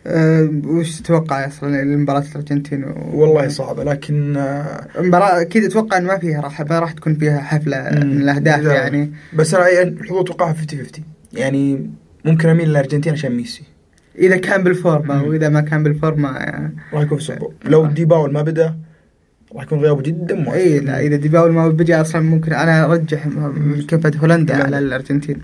[0.06, 3.20] آه، وش تتوقع أصلا المباراة الأرجنتين؟ و...
[3.20, 7.40] والله صعبة لكن آه، مباراة أكيد أتوقع إن ما فيها راح ما راح تكون فيها
[7.40, 8.72] حفلة من الأهداف لا.
[8.72, 9.12] يعني.
[9.32, 11.90] بس أنا الحظوظ اتوقعها 50 50 يعني
[12.24, 13.62] ممكن أميل للأرجنتين عشان ميسي.
[14.18, 15.28] إذا كان بالفورمة مم.
[15.28, 18.74] وإذا ما كان بالفورمة آه، راح يكون في صعوبه لو ديباول ما بدأ
[19.54, 20.54] راح يكون غيابه جدا مؤثر.
[20.56, 23.28] اي لا إذا ديباول ما بيجي أصلا ممكن أنا أرجح
[23.88, 24.62] كفه هولندا.
[24.64, 25.38] على الأرجنتين.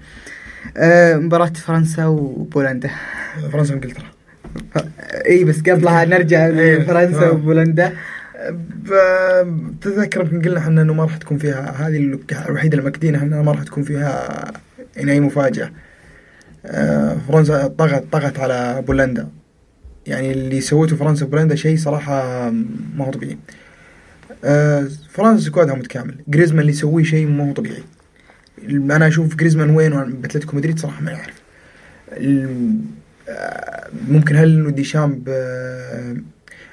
[0.76, 2.90] آه، مباراة فرنسا وبولندا.
[3.52, 4.04] فرنسا وإنجلترا.
[5.26, 7.30] إي بس قبلها نرجع إيه، لفرنسا.
[7.30, 7.92] وبولندا.
[9.80, 13.42] تتذكر يمكن قلنا إحنا إنه ما راح تكون فيها هذه ال- الوحيدة اللي مأكدينها انها
[13.42, 14.28] ما راح تكون فيها
[14.96, 15.64] يعني اي مفاجأة.
[15.64, 15.70] آه،
[17.28, 19.28] فرنسا طغت طغت على بولندا.
[20.06, 22.50] يعني اللي سوته فرنسا بولندا شيء صراحة
[22.96, 23.38] ما هو طبيعي.
[24.44, 26.14] آه، فرنسا squad ها متكامل.
[26.28, 27.82] جريزمان اللي يسويه شيء ما هو طبيعي
[28.68, 31.34] أنا أشوف جريزمان وين بأتلتيكو مدريد صراحة ما يعرف
[32.12, 32.76] ال-
[33.28, 36.16] آه، ممكن هل إنه ديشامب آه،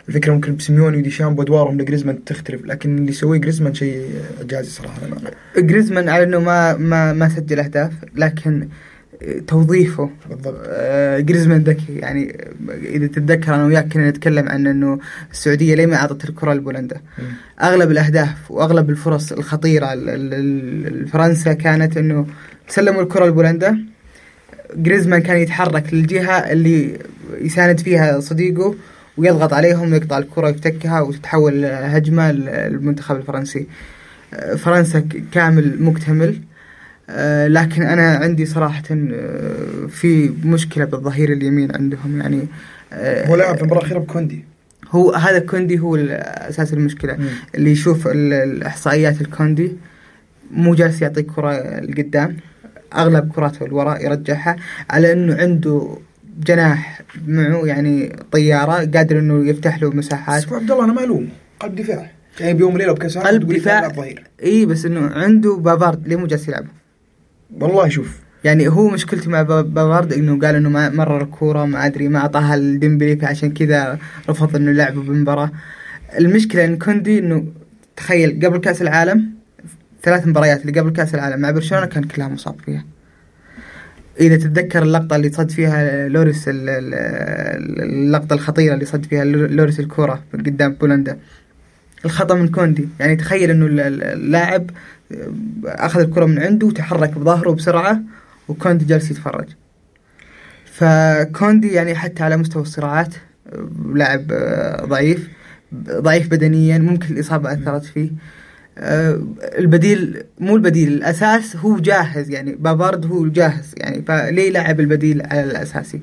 [0.09, 4.97] الفكرة ممكن بسيميوني وديشامب وأدوارهم لجريزمان تختلف لكن اللي يسويه جريزمان شيء اعجازي صراحة.
[5.57, 8.67] جريزمان على إنه ما ما ما سجل أهداف لكن
[9.47, 10.09] توظيفه.
[10.29, 12.37] بالضبط آه، جريزمان ذكي يعني
[12.83, 14.99] إذا تتذكر أنا وياك كنا نتكلم عن إنه
[15.31, 17.01] السعودية ليه ما أعطت الكرة لبولندا.
[17.61, 22.27] أغلب الأهداف وأغلب الفرص الخطيرة لفرنسا كانت إنه
[22.67, 23.77] سلموا الكرة لبولندا.
[24.75, 26.99] جريزمان كان يتحرك للجهة اللي
[27.41, 28.75] يساند فيها صديقه
[29.17, 33.67] ويضغط عليهم ويقطع الكرة ويفتكها وتتحول هجمه للمنتخب الفرنسي.
[34.33, 36.39] آه، فرنسا كامل مكتمل.
[37.09, 42.47] آه، لكن أنا عندي صراحة آه، في مشكلة بالظهير اليمين عندهم يعني
[42.93, 44.45] آه، هو لعب في المباراه الاخيره بكوندي.
[44.91, 47.17] هو هذا كوندي هو أساس المشكلة.
[47.55, 49.71] اللي يشوف ال- الإحصائيات الكوندي
[50.51, 52.37] مو جالس يعطي كرة لقدام.
[52.95, 54.55] أغلب كراته الوراء يرجعها
[54.89, 55.97] على إنه عنده
[56.47, 60.45] جناح معه يعني طيارة قادر إنه يفتح له مساحات.
[60.45, 61.27] بس عبد الله أنا ما الومه
[61.59, 62.11] قلب دفاع.
[62.39, 63.91] يعني بيوم وليله بكاس العالم قلب دفاع.
[64.43, 66.65] إي بس إنه عنده بافارد ليه مو جالس يلعب
[67.59, 68.19] والله شوف.
[68.43, 72.19] يعني هو مشكلتي مع با- بافارد إنه قال إنه ما مرر الكورة ما أدري ما
[72.19, 75.51] أعطاها لديمبلي فعشان كذا رفض إنه يلعبه بالمباراة.
[76.19, 77.45] المشكلة إن كوندي إنه
[77.95, 79.29] تخيل قبل كأس العالم
[80.03, 82.85] ثلاث مباريات اللي قبل كأس العالم مع برشلونة كان كلها مصاب فيها.
[84.19, 89.79] إذا تتذكر اللقطة اللي صد فيها لوريس ال- ال- اللقطة الخطيرة اللي صد فيها لوريس
[89.79, 91.19] الكورة قدام بولندا.
[92.05, 94.69] الخطأ من كوندي يعني تخيل إنه ال- ال- اللاعب
[95.65, 98.01] أخذ الكرة من عنده وتحرك بظهره بسرعة
[98.47, 99.47] وكوندي جالس يتفرج.
[100.65, 103.13] فكوندي يعني حتى على مستوى الصراعات
[103.93, 105.29] لاعب آه، ضعيف
[105.89, 108.11] ضعيف بدنيا ممكن الإصابة أثرت فيه.
[108.77, 109.23] آه،
[109.57, 115.43] البديل مو البديل الأساس هو جاهز يعني بافارد هو جاهز يعني فليه يلعب البديل على
[115.43, 116.01] الأساسي؟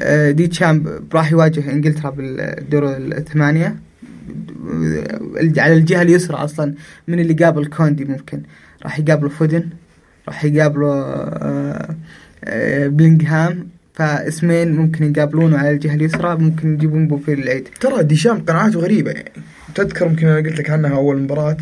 [0.00, 3.76] آه، دي تشامب راح يواجه إنجلترا بالدور الثمانية.
[5.58, 6.74] على الجهة اليسرى أصلا.
[7.08, 8.42] من اللي قابل كوندي ممكن.
[8.84, 9.68] راح يقابله فودن
[10.28, 11.96] راح يقابله آه،
[12.44, 18.80] آه، بلينغهام فاسمين ممكن يقابلونه على الجهة اليسرى ممكن يجيبون أبو فلعيد ترى ديشامب قناعاته
[18.80, 19.10] غريبة.
[19.10, 19.32] يعني
[19.74, 21.56] تذكر يمكن أنا قلت لك عنها أول مباراة.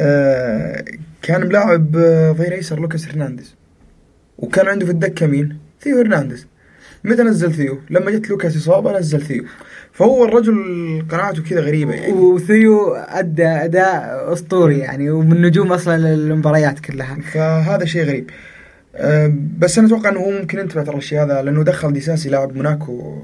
[0.00, 0.84] آه
[1.22, 3.54] كان ملاعب آه، ظهير ايسر لوكاس هرنانديز.
[4.38, 6.46] وكان عنده في الدكة مين؟ ثيو هرنانديز.
[7.04, 9.44] متى نزل ثيو؟ لما جت لوكاس إصابة نزل ثيو.
[9.98, 10.54] فهو الرجل
[11.10, 12.12] قناعته كذا غريبة يعني.
[12.12, 17.16] وثيو أدى أداء أسطوري يعني ومن نجوم أصلا المباريات كلها.
[17.32, 18.30] فهذا شيء غريب.
[18.96, 22.56] أه، بس أنا أتوقع إنه هو ممكن ينتبه ترى الشيء هذا لأنه دخل ديساسي لاعب
[22.56, 23.18] موناكو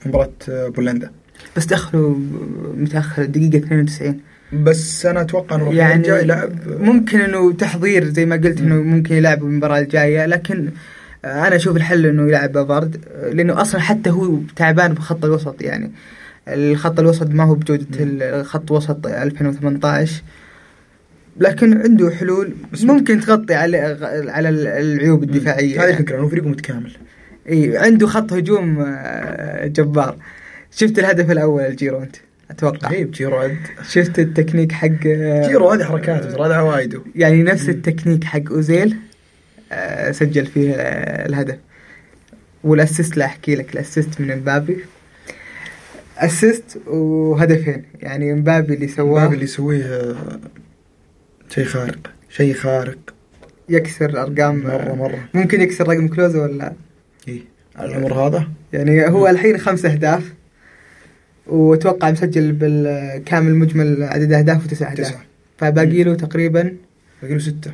[0.00, 1.10] في مباراة بولندا.
[1.56, 2.14] بس دخلوا
[2.76, 4.20] متأخر الدقيقه 92
[4.52, 6.52] بس أنا أتوقع إنه يعني جاي لاعب.
[6.80, 10.68] ممكن إنه تحضير زي ما قلت إنه ممكن يلعب المباراة الجاية لكن
[11.26, 15.92] أنا أشوف الحل إنه يلعب بافارد لأنه أصلا حتى هو تعبان بخط الوسط يعني.
[16.48, 20.22] الخط الوسط ما هو بجودة الخط وسط 2018
[21.40, 23.76] لكن عنده حلول ممكن تغطي على
[24.28, 26.92] على العيوب الدفاعية هذه الفكرة إنه فريقه متكامل.
[27.48, 30.16] إي عنده خط هجوم آه، جبار.
[30.70, 32.16] شفت الهدف الأول الجيرو أنت؟
[32.50, 32.88] أتوقع.
[32.88, 33.56] رهيب جيرو عد.
[33.88, 38.96] شفت التكنيك حق آه، جيرو هذه حركاته ترى هذا عوايده يعني نفس التكنيك حق أوزيل.
[40.10, 40.74] سجل فيه
[41.26, 41.58] الهدف.
[42.64, 44.76] وال assist لا أحكي لك ال assist من إمبابي.
[46.18, 47.84] assist وهدفين.
[48.00, 49.18] يعني إمبابي اللي سواه.
[49.18, 50.16] إمبابي اللي يسويه
[51.48, 52.10] شيء خارق.
[52.28, 52.98] شيء خارق.
[53.68, 54.58] يكسر أرقام.
[54.58, 55.28] مرة مرة.
[55.34, 56.72] ممكن يكسر رقم كلوزا ولا
[57.28, 57.40] إيه
[57.76, 60.32] على العمر هذا؟ يعني هو الحين خمس أهداف.
[61.46, 65.16] وأتوقع مسجل بالكامل مجمل عدد أهداف وتسع أهداف.
[65.58, 66.76] فباقي له تقريبا
[67.22, 67.72] باقي له ستة.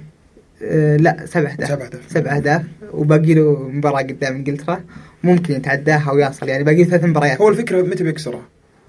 [0.64, 1.68] آه لا سبع أهداف.
[1.68, 2.00] سبع أهداف.
[2.08, 2.62] سبع أهداف.
[2.92, 4.80] وباقي له مباراة قدام إنجلترا.
[5.24, 7.40] ممكن يتعداها ويصل يعني باقي ثلاث مباريات.
[7.40, 8.42] هو الفكرة متى بيكسرها؟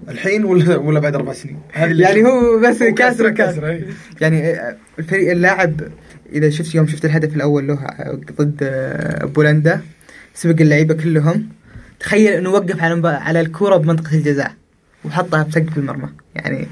[0.08, 3.80] الحين ولا ولا بعد أربع سنين؟ يعني هو بس كاسر كاسر.
[4.20, 5.80] يعني آه، الفريق اللاعب
[6.32, 7.78] إذا شفت يوم شفت الهدف الأول له
[8.40, 9.80] ضد آه، بولندا
[10.34, 11.48] سبق اللعيبة كلهم.
[12.00, 14.52] تخيل إنه وقف على على الكورة بمنطقة الجزاء
[15.04, 16.08] وحطها بسقف المرمى.
[16.34, 16.66] يعني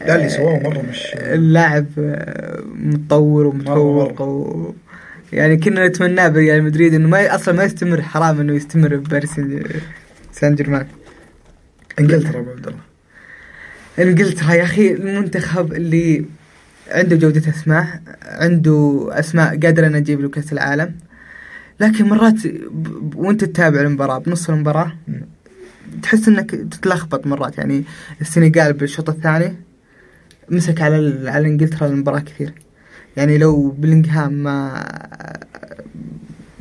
[0.00, 4.20] لا اللي سواه مرة مش اللاعب آه، متطور ومتفوق.
[4.20, 4.72] و
[5.32, 9.40] يعني كنا نتمناه بريال مدريد إنه ما أصلا ما يستمر حرام إنه يستمر بباريس
[10.32, 10.86] سان جيرمان.
[12.00, 12.80] إنجلترا ابو عبد الله.
[13.98, 16.24] إنجلترا يا أخي المنتخب اللي
[16.90, 20.94] عنده جودة أسماء عنده أسماء قادرة انها تجيب له كأس العالم.
[21.80, 24.92] لكن مرات ب- وأنت تتابع المباراة بنص المباراة
[26.02, 27.58] تحس إنك تتلخبط مرات.
[27.58, 27.84] يعني
[28.20, 29.56] السنغال بالشوط الثاني
[30.50, 32.52] مسك على على إنجلترا المباراة كثير.
[33.16, 34.84] يعني لو بلينغهام ما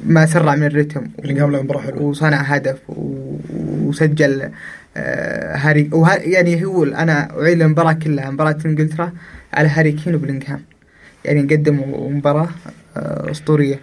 [0.05, 2.01] ما سرع من الريتم بلينغهام لعب مباراة حلوة.
[2.01, 2.77] وصنع هدف
[3.85, 4.49] وسجل
[4.97, 9.11] آه، هاري وه يعني هو أنا أعيد المباراة كلها مباراة إنجلترا
[9.53, 10.61] على هاري كين وبلينغهام.
[11.25, 12.49] يعني قدموا مباراة
[12.97, 13.79] آه، أسطورية.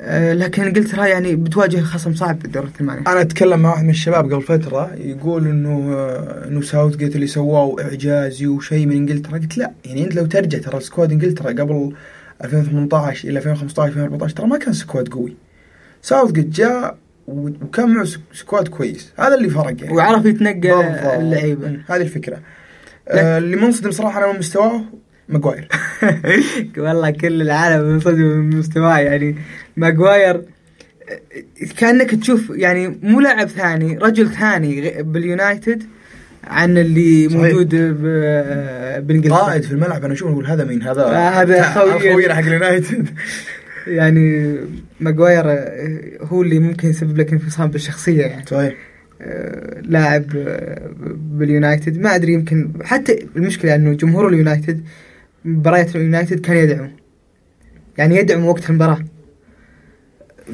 [0.00, 4.32] آه، لكن انجلترا يعني بتواجه خصم صعب بالدور الثمانيه أنا أتكلم مع واحد من الشباب
[4.32, 5.94] قبل فترة يقول إنه
[6.48, 9.32] إنه ساوث جيت اللي سواه إعجازي وشيء من إنجلترا.
[9.38, 11.92] قلت لا يعني أنت لو ترجع ترى squad إنجلترا قبل
[12.44, 15.36] 2018 إلى 2015 2014 ترى ما كان squad قوي.
[16.02, 19.12] ساوث جيت جاء وكان معه squ- squad كويس.
[19.18, 19.94] هذا اللي فرق يعني.
[19.96, 20.70] وعرف يتنقل.
[21.20, 21.80] اللعيبة.
[21.88, 22.38] هذه الفكرة.
[23.08, 24.80] آه اللي منصدم صراحة أنا من مستواه
[25.28, 25.68] ماجواير.
[26.78, 29.36] والله كل العالم منصدم من مستواه يعني.
[29.76, 30.42] ماجواير
[31.78, 35.82] كأنك تشوف يعني مو لاعب ثاني رجل ثاني باليونايتد
[36.44, 37.40] عن اللي صحيح.
[37.42, 37.74] موجود
[39.06, 42.42] بانجلترا قائد في الملعب أنا أشوف أقول؟ هذا مين؟ هذا آه، هذا خوي- خوينا حق
[42.42, 43.08] اليونايتد.
[43.86, 44.56] يعني
[45.00, 45.44] ماجواير
[46.20, 48.46] هو اللي ممكن يسبب لك انفصام بالشخصية يعني.
[48.46, 48.74] صحيح.
[49.22, 50.90] آه، لاعب آه،
[51.32, 51.98] باليونايتد.
[52.00, 54.84] ما أدري يمكن حتى المشكلة إنه جمهور اليونايتد
[55.44, 56.90] مباريات اليونايتد كان يدعمه
[57.98, 59.04] يعني يدعم وقت المباراة.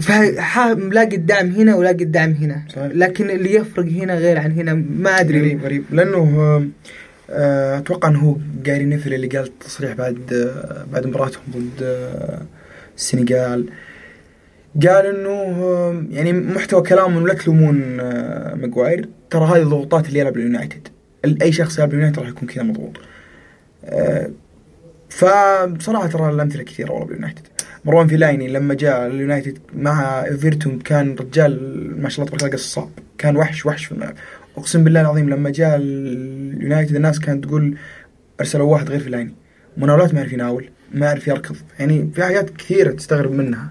[0.01, 2.63] فلاقي الدعم هنا ولاقي الدعم هنا.
[2.69, 2.93] صحيح.
[2.95, 5.39] لكن اللي يفرق هنا غير عن هنا ما أدري.
[5.41, 5.85] غريب غريب.
[5.91, 6.65] لأنه
[7.31, 12.43] آه، أتوقع إنه هو جاري نيفل اللي قال تصريح بعد آه، بعد مباراتهم ضد آه،
[12.97, 13.67] السنغال.
[14.87, 17.75] قال إنه يعني محتوى كلامه انه لا تلومون
[18.61, 19.09] ماجواير.
[19.31, 20.89] ترى هذه الضغوطات اللي يلعب اليونايتد.
[21.25, 22.97] ال- أي شخص يلعب اليونايتد راح يكون كذا مضغوط.
[25.09, 27.43] فبصراحه ترى الأمثلة كثيرة والله باليونايتد.
[27.85, 32.75] مروان فيلايني لما جاء اليونايتد مع إيفرتون كان رجال ما شاء الله تبارك الله قص
[32.75, 34.14] صعب كان وحش وحش في الملعب.
[34.57, 37.77] أقسم بالله العظيم لما جاء اليونايتد الناس كانت تقول
[38.40, 39.35] أرسلوا واحد غير فيلايني.
[39.77, 41.57] مناولات ما يعرف يناول ما يعرف يركض.
[41.79, 43.71] يعني في حاجات كثيرة تستغرب منها.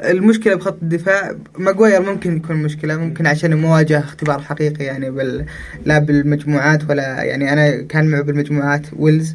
[0.00, 5.46] المشكلة بخط الدفاع ماجواير ممكن يكون مشكلة ممكن عشان ما واجه اختبار حقيقي يعني بال
[5.84, 9.34] لا بالمجموعات ولا يعني أنا كان معه بالمجموعات ويلز.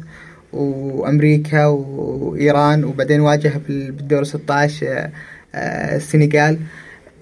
[0.52, 5.10] وأمريكا وإيران وبعدين واجه بال- بالدور 16 آه،
[5.54, 6.58] آه، السنغال.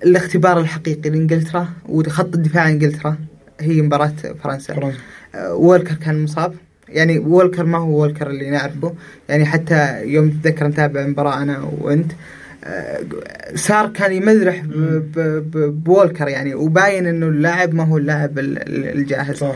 [0.05, 3.17] الاختبار الحقيقي لإنجلترا وخط الدفاع انجلترا
[3.61, 4.13] هي مباراة
[4.45, 4.75] فرنسا.
[4.75, 4.99] فرنسا.
[5.35, 6.55] آه، وولكر كان مصاب.
[6.89, 8.95] يعني وولكر ما هو وولكر اللي نعرفه.
[9.29, 12.13] يعني حتى يوم تذكر نتابع مباراة أنا وأنت
[13.55, 14.63] صار كان يمزرح
[15.57, 19.37] بولكر يعني وباين إنه اللاعب ما هو اللاعب ال- ال- الجاهز.
[19.37, 19.55] صح.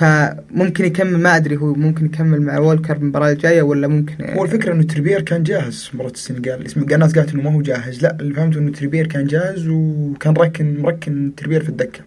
[0.00, 4.72] فممكن يكمل ما أدري هو ممكن يكمل مع وولكر المباراة الجاية ولا ممكن هو الفكرة
[4.72, 8.02] إنه تريبير كان جاهز مباراة السنغال اسم- الناس قالت إنه ما هو جاهز.
[8.02, 12.00] لا اللي فهمته إنه تريبير كان جاهز وكان ركن مركن تريبير في الدكة.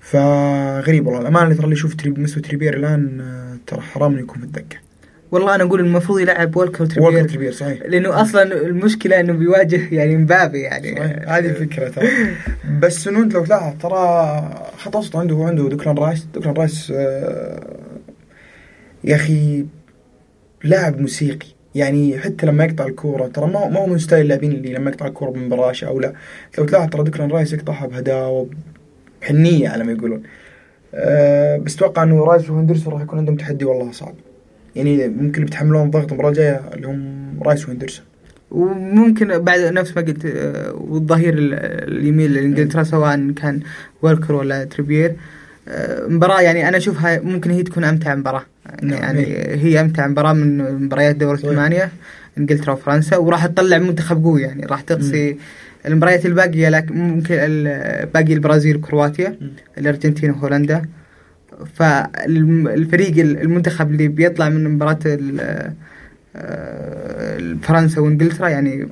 [0.00, 1.20] فغريب والله.
[1.20, 4.76] الأمانة ترى اللي يشوف تريب مستوى تريبير الآن آه، ترى حرام إنه يكون في الدكة.
[5.32, 7.78] والله أنا أقول المفروض يلعب وولكر وولكر وتريبير تريبير صحيح.
[7.86, 10.96] لأنه أصلا المشكلة إنه بيواجه يعني مبابي يعني.
[10.96, 11.28] صحيح.
[11.32, 12.08] هذه الفكرة ترى.
[12.80, 16.26] بس إنه أنت لو تلاحظ ترى خط وسط عنده عنده ديكلان رايس.
[16.34, 17.60] ديكلان رايس آه،
[19.04, 19.64] يا أخي
[20.64, 21.46] لاعب موسيقي.
[21.74, 24.90] يعني حتى لما يقطع الكورة ترى ما هو ما هو من style اللاعبين اللي لما
[24.90, 26.12] يقطع الكورة من براشه أو لا.
[26.58, 28.46] لو تلاحظ ترى ديكلان رايس يقطعها بهداوة
[29.22, 30.22] بحنيه على ما يقولون.
[30.94, 34.14] أه بس أتوقع إنه رايس وهندرسون راح يكون عندهم تحدي والله صعب.
[34.76, 38.04] يعني ممكن بيتحملون ضغط المباراة الجاية اللي هم رايس وهندرسون.
[38.50, 41.54] وممكن بعد نفس ما قلت آه، والظهير ال-
[41.98, 43.60] اليمين لانجلترا سواء كان
[44.02, 45.12] وولكر ولا تريبير
[45.68, 48.42] آه، مباراة يعني أنا اشوفها ممكن هي تكون أمتع مباراة.
[48.82, 48.98] نعم.
[49.02, 49.26] يعني
[49.62, 51.34] هي أمتع مباراة من مباريات دور.
[51.34, 51.90] الثمانية
[52.38, 55.36] إنجلترا وفرنسا وراح تطلع منتخب قوي يعني راح تقصي
[55.86, 57.36] المباريات الباقية لكن ممكن
[58.14, 59.36] باقي البرازيل وكرواتيا
[59.78, 60.82] الأرجنتين وهولندا.
[61.74, 65.72] فالفريق المنتخب اللي بيطلع من مباراة ال-
[66.36, 68.88] آه، فرنسا وإنجلترا يعني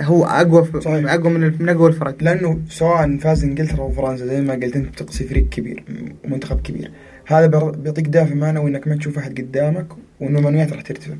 [0.00, 1.12] هو أقوى صحيح.
[1.12, 2.16] أقوى من من أقوى الفرق.
[2.20, 5.84] لأنه سواء فاز إنجلترا أو فرنسا زي ما قلت أنت بتقصي فريق كبير
[6.24, 6.90] ومنتخب كبير.
[7.26, 9.86] هذا بيعطيك دافع معنوي إنك ما تشوف أحد قدامك
[10.20, 11.14] وانه المعنويات راح ترتفع.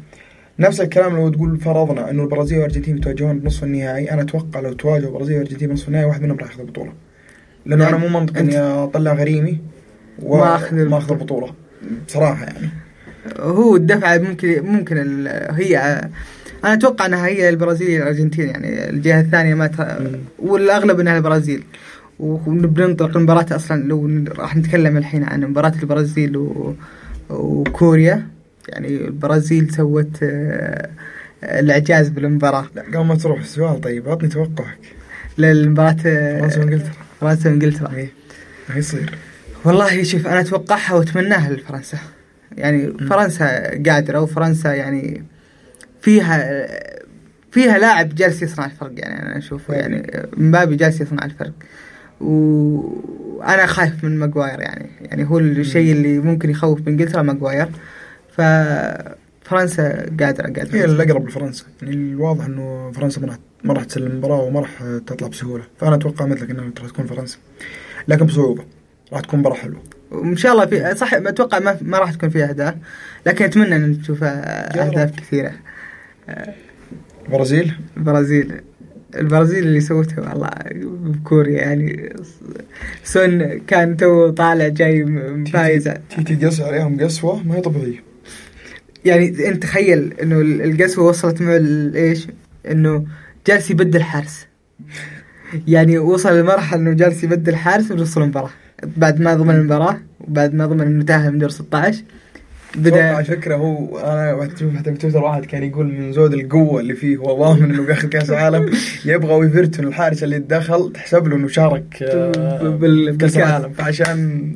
[0.59, 5.09] نفس الكلام لو تقول فرضنا إنه البرازيل والارجنتين يتواجهون بنصف النهائي أنا أتوقع لو تواجهوا
[5.09, 6.93] البرازيل والارجنتين بنصف النهائي واحد منهم راح ياخذ البطوله
[7.67, 9.59] لأنه يعني أنا مو منطقي إني أطلع غريمي.
[10.23, 11.55] ما أخذ وما اخذ البطولة.
[12.07, 12.69] بصراحة يعني.
[13.39, 15.79] هو الدفعة ممكن ممكن ال- هي
[16.65, 19.71] أنا أتوقع أنها هي البرازيل الأرجنتين يعني الجهة الثانية ما.
[20.39, 21.65] والأغلب إنها البرازيل.
[22.19, 26.75] وبننطلق المباراة أصلا لو راح نتكلم الحين عن مباراة البرازيل و...
[27.31, 28.27] وكوريا.
[28.69, 30.89] يعني البرازيل سوت آه،
[31.43, 32.67] الإعجاز بالمباراة.
[32.75, 34.79] لا قبل ما تروح سؤال طيب عطني توقعك.
[35.39, 36.93] للمباراة فرنسا وإنجلترا.
[37.21, 37.95] فرنسا وإنجلترا.
[37.95, 38.09] إيه
[38.69, 39.15] راح يصير.
[39.65, 41.99] والله شوف أنا أتوقعها وأتمناها لفرنسا.
[42.53, 45.25] يعني فرنسا قادرة وفرنسا يعني
[46.01, 46.67] فيها
[47.53, 48.93] فيها لاعب جالس يصنع الفرق.
[48.97, 51.53] يعني أنا أشوفه يعني مبابي جالس يصنع الفرق.
[52.21, 54.91] وأنا خايف من ماجواير يعني.
[55.01, 57.69] يعني هو الشيء اللي ممكن يخوف بانجلترا ماجواير
[58.37, 61.65] ففرنسا قادرة هي قادره الأقرب لفرنسا.
[61.83, 65.65] يعني الواضح إنه فرنسا ما راح ما راح تسلم المباراة وما راح تطلع بسهولة.
[65.81, 67.39] فأنا أتوقع مثلك إنها راح تكون فرنسا.
[68.09, 68.65] لكن بصعوبة.
[69.15, 72.49] راح تكون مباراه حلوة وإن شاء الله في صح أتوقع ما ما راح تكون فيها
[72.49, 72.75] أهداف
[73.27, 75.53] لكن أتمنى إن نشوف أهداف كثيرة.
[77.27, 78.53] البرازيل البرازيل
[79.17, 80.51] البرازيل اللي سوته والله
[80.85, 82.13] بكوريا يعني
[83.05, 88.03] سون كان تو طالع جاي م- فايز تيجي تقص عليهم قسوة؟ ما هي طبيعية.
[89.05, 92.27] يعني أنت تخيل إنه ال- القسوة وصلت معه ل- إيش؟
[92.71, 93.05] إنه
[93.47, 94.47] جالس يبدل حارس.
[95.69, 98.51] يعني وصل لمرحلة إنه جالس يبدل حارس بنص المباراه
[98.83, 102.03] بعد ما ضمن المباراة وبعد ما ضمن انه تاهل من دور 16
[102.75, 107.17] أتوقع بدا الفكرة هو أنا حتى بتويتر واحد كان يقول من زود القوة اللي فيه
[107.17, 108.73] هو ضامن إنه بياخذ كأس العالم.
[109.05, 113.37] يبغى ويفرتون الحارس اللي دخل تحسب له إنه شارك آه، بالكأس.
[113.37, 113.73] العالم.
[113.73, 114.51] فعشان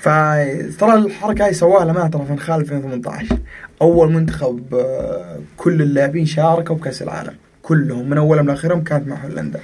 [0.00, 3.38] فترى الحركة هاي سواها لما ترى في الخال 2018
[3.82, 9.60] أول منتخب آه، كل اللاعبين شاركوا بكأس العالم كلهم من أولهم لآخرهم كانت مع هولندا.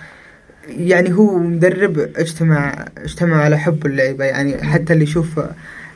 [0.69, 5.41] يعني هو مدرب اجتمع اجتمع على حب اللعيبة يعني حتى اللي يشوف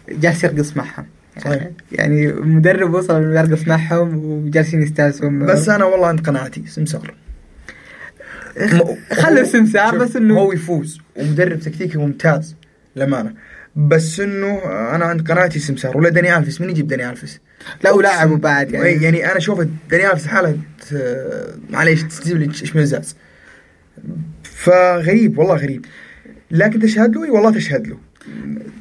[0.08, 1.06] جالس يرقص معهم.
[1.38, 1.70] صحيح.
[1.92, 5.46] يعني, يعني مدرب وصل يرقص معهم وجالسين يستانسون.
[5.46, 7.14] بس أنا والله عند قناعتي سمسار
[9.12, 12.56] خلوا سمسار بس إنه هو يفوز ومدرب تكتيكي ممتاز
[12.96, 13.34] للأمانة.
[13.76, 14.58] بس إنه
[14.94, 16.60] أنا عند قناعتي سمسار ولا داني ألفيس.
[16.60, 17.40] من يجيب داني ألفيس؟
[17.84, 19.04] لا ولاعبوا بعد يعني, يعني.
[19.04, 20.58] يعني أنا أشوف داني ألفيس حالة
[20.92, 23.16] آه، معليش تجيب لي اشمئزاز
[24.64, 25.84] فغريب والله غريب.
[26.50, 27.96] لكن تشهد له؟ والله تشهد له.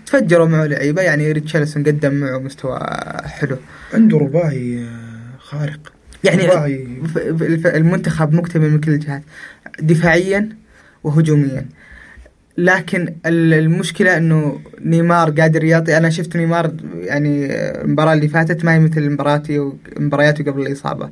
[0.05, 2.79] تفجروا معه لعيبة يعني ريتشارلسون قدم معه مستوى
[3.25, 3.57] حلو.
[3.93, 5.93] عنده رباعي آه، خارق.
[6.23, 6.87] يعني رباعي.
[7.65, 9.21] المنتخب مكتمل من كل الجهات
[9.81, 10.49] دفاعيا
[11.03, 11.65] وهجوميا.
[12.57, 15.97] لكن ال- المشكلة إنه نيمار قادر يعطي.
[15.97, 17.45] أنا شفت نيمار يعني
[17.81, 21.09] المباراة اللي فاتت ما هي مثل مباراتي مبارياته قبل الإصابة.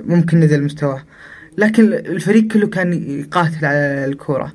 [0.00, 1.02] ممكن نزل مستواه.
[1.60, 4.52] لكن الفريق كله كان يقاتل على الكورة.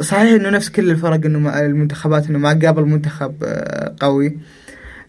[0.00, 4.38] صحيح إنه نفس كل الفرق إنه المنتخبات إنه ما قابل منتخب آه، قوي.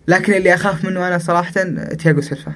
[0.07, 1.51] لكن اللي أخاف منه أنا صراحة
[1.99, 2.53] تياجو سيلفا.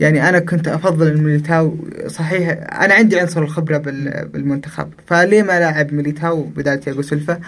[0.00, 1.76] يعني أنا كنت أفضل الميليتاو
[2.06, 4.88] صحيح أنا عندي عنصر الخبرة بال- بالمنتخب.
[5.06, 7.40] فليه ما لعب ميليتاو بدال تياجو سيلفا؟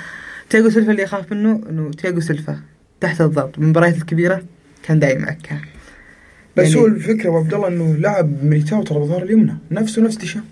[0.50, 2.56] تياجو سيلفا اللي يخاف منه إنه تياجو سيلفا
[3.00, 3.58] تحت الضغط.
[3.58, 4.42] بالمباريات الكبيرة
[4.82, 5.56] كان دايم عكا
[6.56, 10.16] بس يعني- هو الفكرة ابو عبد الله إنه لعب ميليتاو ترى بالظهير اليمين نفسه نفس
[10.16, 10.44] ديشام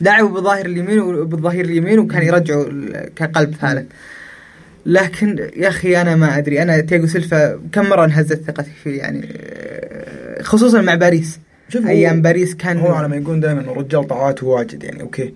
[0.00, 2.64] لعبوا بالظهير اليمين وبالظهير اليمين وكان يرجعوا
[3.16, 3.86] كقلب ثالث.
[4.86, 9.28] لكن يا أخي أنا ما أدري أنا تياجو سيلفا كم مرة انهزت ثقتي فيه يعني
[10.42, 11.38] خصوصا مع باريس.
[11.68, 15.34] شوف أيام باريس كان هو على ما يقول دائما الرجال طاعاته واجد يعني okay.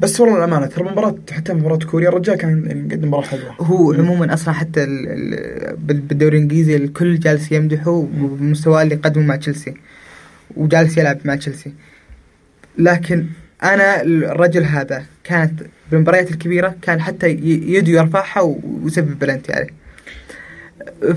[0.00, 3.54] بس والله الأمانة ترى مباراه حتى مباراة كوريا الرجال كان مقدم مباراة حلوة.
[3.60, 9.24] هو عموما أصلا حتى ال- ال- بال- بالدوري الإنجليزي الكل جالس يمدحه بمستواه اللي قدمه
[9.26, 9.74] مع تشيلسي
[10.56, 11.72] وجالس يلعب مع تشيلسي.
[12.78, 13.26] لكن
[13.62, 15.60] أنا الرجل هذا كانت
[15.90, 18.40] بالمباريات الكبيرة كان حتى يده يرفعها
[18.84, 19.70] ويسبب بلنتي عليه.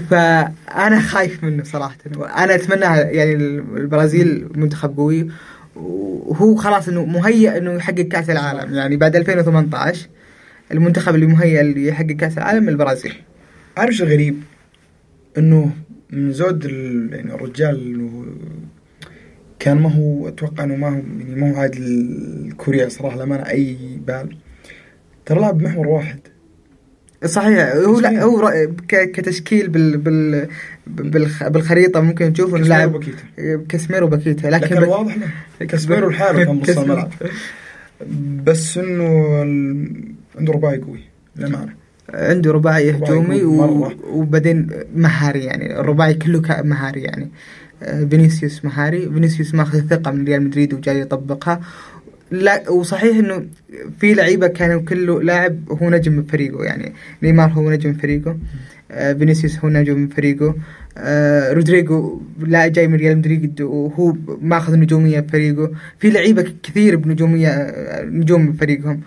[0.10, 1.96] فأنا خايف منه صراحة.
[2.38, 3.34] أنا أتمنى يعني
[3.78, 5.30] البرازيل منتخب قوي
[5.76, 8.74] وهو خلاص إنه مهيئ إنه يحقق كأس العالم.
[8.74, 10.08] يعني بعد 2018
[10.72, 13.14] المنتخب اللي مهيئ اللي يحقق كأس العالم البرازيل.
[13.78, 14.44] عارف إيش الغريب؟
[15.38, 15.72] إنه
[16.10, 16.66] من زود
[17.12, 18.10] يعني الرجال
[19.60, 23.78] كان ما هو أتوقع إنه ما هو يعني ما هو عاد الكوريا صراحة لما أي
[24.08, 24.38] بال.
[25.26, 26.20] ترى لعب بمحور واحد.
[27.26, 27.74] صحيح.
[27.76, 28.00] هو.
[28.00, 28.54] لا هو
[28.90, 30.48] كتشكيل بال بال
[30.88, 33.04] بالخ- بالخريطة ممكن تشوف انه لاعب.
[33.70, 35.16] كاسميرو باكيتا لكن لكن واضح
[35.60, 36.84] كاسميرو لحاله كان كاسميرو.
[36.94, 37.12] الملعب
[38.46, 39.38] بس إنه
[40.40, 41.00] عنده رباعي قوي
[41.36, 41.74] للأمانة.
[42.14, 43.44] عنده رباعي هجومي.
[44.10, 45.80] وبعدين مهاري يعني.
[45.80, 47.32] الرباعي كله مهاري يعني.
[47.84, 49.10] آه، فينيسيوس مهاري.
[49.14, 51.62] فينيسيوس ماخذ ثقة من ريال مدريد وجاي يطبقها.
[52.34, 53.46] لا وصحيح إنه
[54.00, 58.38] في لعيبة كانوا كله لاعب هو نجم من فريقه يعني نيمار هو نجم من فريقه
[58.92, 60.56] آه، فينيسيوس هو نجم من فريقه
[60.98, 67.48] آه، رودريجو لا جاي من ريال مدريد وهو ماخذ نجومية بفريقه في لعيبة كثير بنجومية
[67.50, 69.02] آه، نجوم من فريقهم.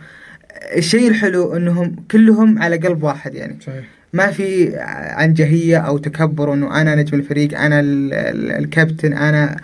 [0.77, 3.57] الشيء الحلو إنهم كلهم على قلب واحد يعني.
[3.67, 3.85] صحيح.
[4.13, 4.77] ما في
[5.17, 9.57] عنجهية أو تكبر إنه أنا نجم الفريق ال- الكابتن أنا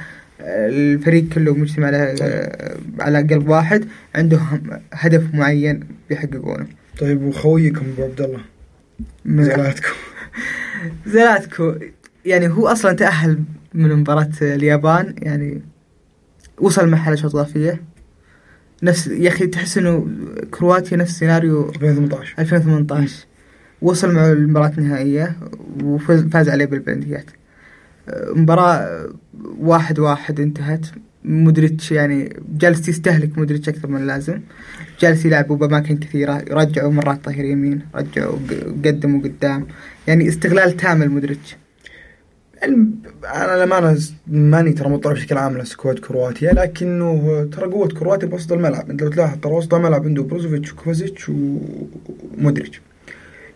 [0.45, 2.15] الفريق كله مجتمع على
[3.01, 3.85] على قلب واحد
[4.15, 4.61] عندهم
[4.93, 6.67] هدف معين بيحققونه.
[6.99, 8.41] طيب وخويكم أبو عبد الله
[9.27, 9.95] زلاتكم
[11.15, 11.75] زلاتكو.
[12.25, 13.39] يعني هو أصلا تأهل
[13.75, 15.63] من مباراة اليابان يعني
[16.61, 17.83] وصل مرحلة شوط إضافية
[18.83, 20.09] نفس يا أخي تحس إنه
[20.51, 23.27] كرواتيا نفس سيناريو 2018 2018
[23.83, 25.37] وصل معه المباراة النهائية
[25.85, 27.42] وفاز عليه بالبلنتيات آه،
[28.09, 29.09] مباراة
[29.59, 30.87] واحد واحد انتهت.
[31.25, 34.41] مودريتش يعني جالس يستهلك مودريتش أكثر من اللازم.
[35.01, 38.39] جالس يلعبوا بأماكن كثيرة رجعوا مرات ظهير يمين رجعوا
[38.85, 39.67] قدموا قدام.
[40.07, 41.57] يعني استغلال تام لمودريتش.
[42.65, 48.53] أنا للامانه ماني ترى مطلع بشكل عام على squad كرواتيا لكنه ترى قوة كرواتيا بوسط
[48.53, 48.91] الملعب.
[48.91, 52.81] انت لو تلاحظ ترى وسط الملعب عنده بروزوفيتش وكوفازيتش ومودريتش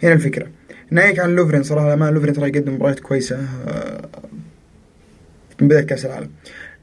[0.03, 0.47] هنا الفكرة.
[0.91, 3.37] ناهيك عن لوفرين صراحة للأمانة لوفرين ترى يقدم مباريات كويسة
[3.69, 4.09] آه،
[5.61, 6.31] من بداية كأس العالم.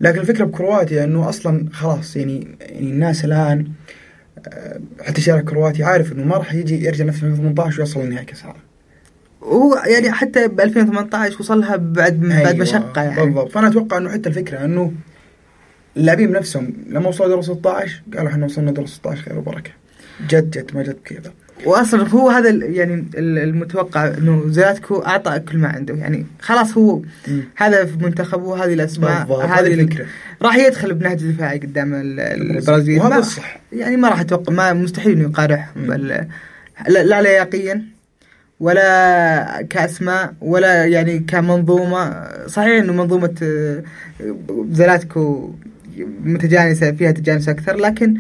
[0.02, 3.68] لكن الفكرة بكرواتيا إنه أصلا خلاص يعني يعني الناس الآن
[4.48, 8.42] آه، حتى شارع كرواتيا عارف إنه ما راح يجي يرجع نفس 2018 ويوصل لنهائي كأس
[8.44, 8.60] العالم.
[9.44, 13.26] هو يعني حتى ب 2018 وصلها بعد بعد أيوة، مشقة يعني.
[13.26, 13.52] بالضبط.
[13.52, 14.94] فأنا أتوقع إنه حتى الفكرة إنه
[15.98, 19.72] اللاعبين بنفسهم لما وصلوا دور 16 قالوا إحنا وصلنا دور 16 خير وبركة.
[20.30, 21.34] جد جد ما جد كذا.
[21.66, 25.94] واصلا هو هذا يعني ال- المتوقع إنه زياتكو أعطى كل ما عنده.
[25.94, 27.02] يعني خلاص هو
[27.56, 29.12] هذا في منتخبه وهذه الأسماء
[29.46, 30.06] هذه هذه ال- الفكرة
[30.42, 33.00] راح يدخل بنهج دفاعي قدام ال- البرازيل.
[33.00, 35.70] وهذا الصح يعني ما راح أتوقع ما مستحيل إنه.
[35.76, 36.08] بل
[36.88, 37.82] لا, لياقيا
[38.60, 42.28] ولا كأسماء ولا يعني كمنظومة.
[42.48, 43.84] صحيح إنه منظومة آه،
[44.72, 45.54] زلاتكو
[46.24, 48.14] متجانسة فيها تجانس أكثر لكن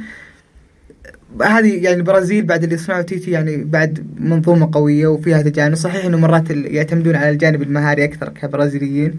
[1.41, 5.81] هذه يعني البرازيل بعد اللي صنعه تيتي يعني بعد منظومة قوية وفيها تجانس.
[5.81, 9.15] صحيح إنه مرات يعتمدون على الجانب المهاري أكثر كبرازيليين.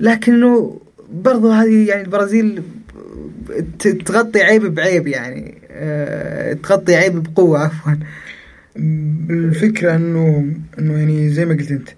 [0.00, 0.80] لكنه
[1.12, 2.62] برضو هذه يعني البرازيل
[4.06, 7.92] تغطي عيب بعيب يعني أه تغطي عيب بقوة عفوا.
[9.30, 11.88] الفكرة انه إنه يعني زي ما قلت أنت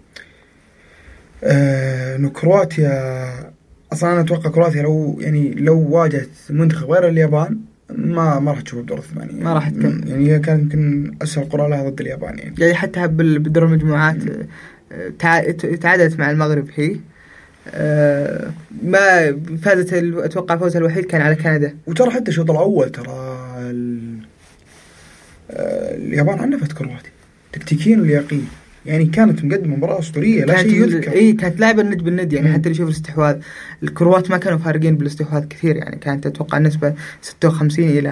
[1.44, 3.52] آه، إنه كرواتيا
[3.92, 7.58] أصلا أنا أتوقع كرواتيا لو يعني لو واجهت منتخب غير اليابان
[7.96, 9.42] ما ما راح تشوفه بدور الثمانية.
[9.44, 10.08] ما راح تكمل.
[10.08, 12.54] يعني هي كان يمكن أسهل قرعه لها ضد اليابان يعني.
[12.58, 14.16] يعني حتى بدور المجموعات
[14.92, 16.96] آه، تع- تعادلت مع المغرب هي.
[17.68, 18.50] أه
[18.82, 21.76] ما فازت أتوقع فوزها الوحيد كان على كندا.
[21.86, 23.38] وترى حتى الشوط الأول ترى
[25.50, 27.10] آه، اليابان عنفت كرواتيا
[27.52, 28.40] تكتيكيا ولياقيا
[28.86, 31.12] يعني كانت مقدمة مباراة أسطورية لا شيء يذكر.
[31.12, 32.54] إي كانت لعبه الند بالند يعني مم.
[32.54, 33.36] حتى اللي يشوف الاستحواذ.
[33.82, 38.08] الكروات ما كانوا فارقين بالاستحواذ كثير يعني كانت أتوقع النسبة 56 إلى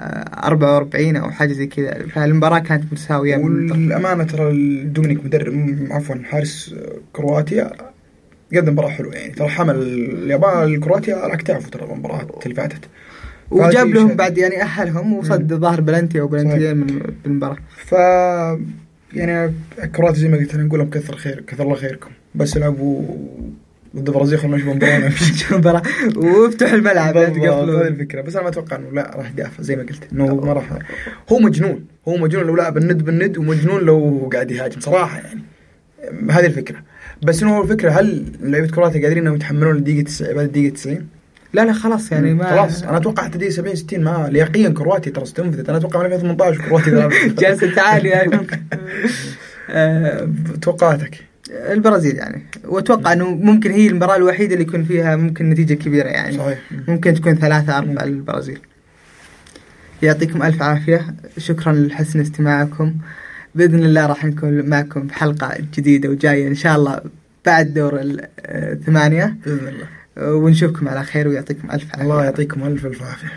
[0.00, 2.06] آه، 44 أو حاجة زي كذا.
[2.14, 3.36] فالمباراة كانت متساوية.
[3.36, 4.52] والأمانة ترى
[4.84, 6.74] دومينيك مدرب عفوا حارس
[7.12, 7.70] كرواتيا
[8.54, 9.32] قدم مباراة حلوة يعني.
[9.32, 12.80] ترى حمل اليابان الكرواتيا على اكتافه ترى المباراه اللي فاتت.
[13.50, 14.08] وجاب لهم.
[14.14, 16.86] بعد يعني أهلهم وصد ظهر بلنتي أو بلنتيين من
[17.24, 17.56] بالمباراة.
[17.76, 17.94] ف
[19.12, 19.54] يعني
[19.84, 22.10] الكرواتيا زي ما قلت أنا نقول لهم كثر خير كثر الله خيركم.
[22.34, 23.02] بس لعبوا
[23.96, 25.82] ضد البرازيل خلونا نشوف المباراه شوف المباراه
[26.16, 28.20] وافتحوا الملعب هذه الفكرة.
[28.20, 30.78] بس أنا ما أتوقع انه لا راح يدافع زي ما قلت إنه ما راح
[31.32, 31.84] هو مجنون.
[32.08, 35.42] هو مجنون لو لعب الند بالند ومجنون لو قاعد يهاجم صراحة يعني.
[36.30, 36.82] هذه الفكرة.
[37.22, 41.06] بس إنه هو الفكرة هل لعيبة كرواتيا قادرين إنهم يتحملون الدقيقه 90 بعد الدقيقة 90
[41.52, 42.82] لا لا خلاص يعني ما خلاص.
[42.82, 46.60] أنا أتوقع حتى دقيقه 70 60 ما لياقيا كرواتيا ترى استنفذت أنا أتوقع من 2018
[46.60, 48.46] كرواتيا تلعب جالسة عاليه يعني.
[49.70, 50.28] آه،
[50.62, 52.42] توقعاتك؟ البرازيل يعني.
[52.64, 56.38] وأتوقع إنه ممكن هي المباراة الوحيدة اللي يكون فيها ممكن نتيجة كبيرة يعني.
[56.38, 56.58] صحيح.
[56.88, 58.58] ممكن تكون ثلاثة أربعة للبرازيل
[60.02, 61.14] يعطيكم ألف عافية.
[61.38, 62.94] شكرا لحسن استماعكم.
[63.54, 67.00] بإذن الله راح نكون معكم في حلقة جديدة وجاية إن شاء الله
[67.46, 69.36] بعد دور الثمانية.
[69.46, 69.97] بإذن الله.
[70.18, 72.02] ونشوفكم على خير ويعطيكم ألف عافية.
[72.02, 73.28] الله يعطيكم ألف الف عافية.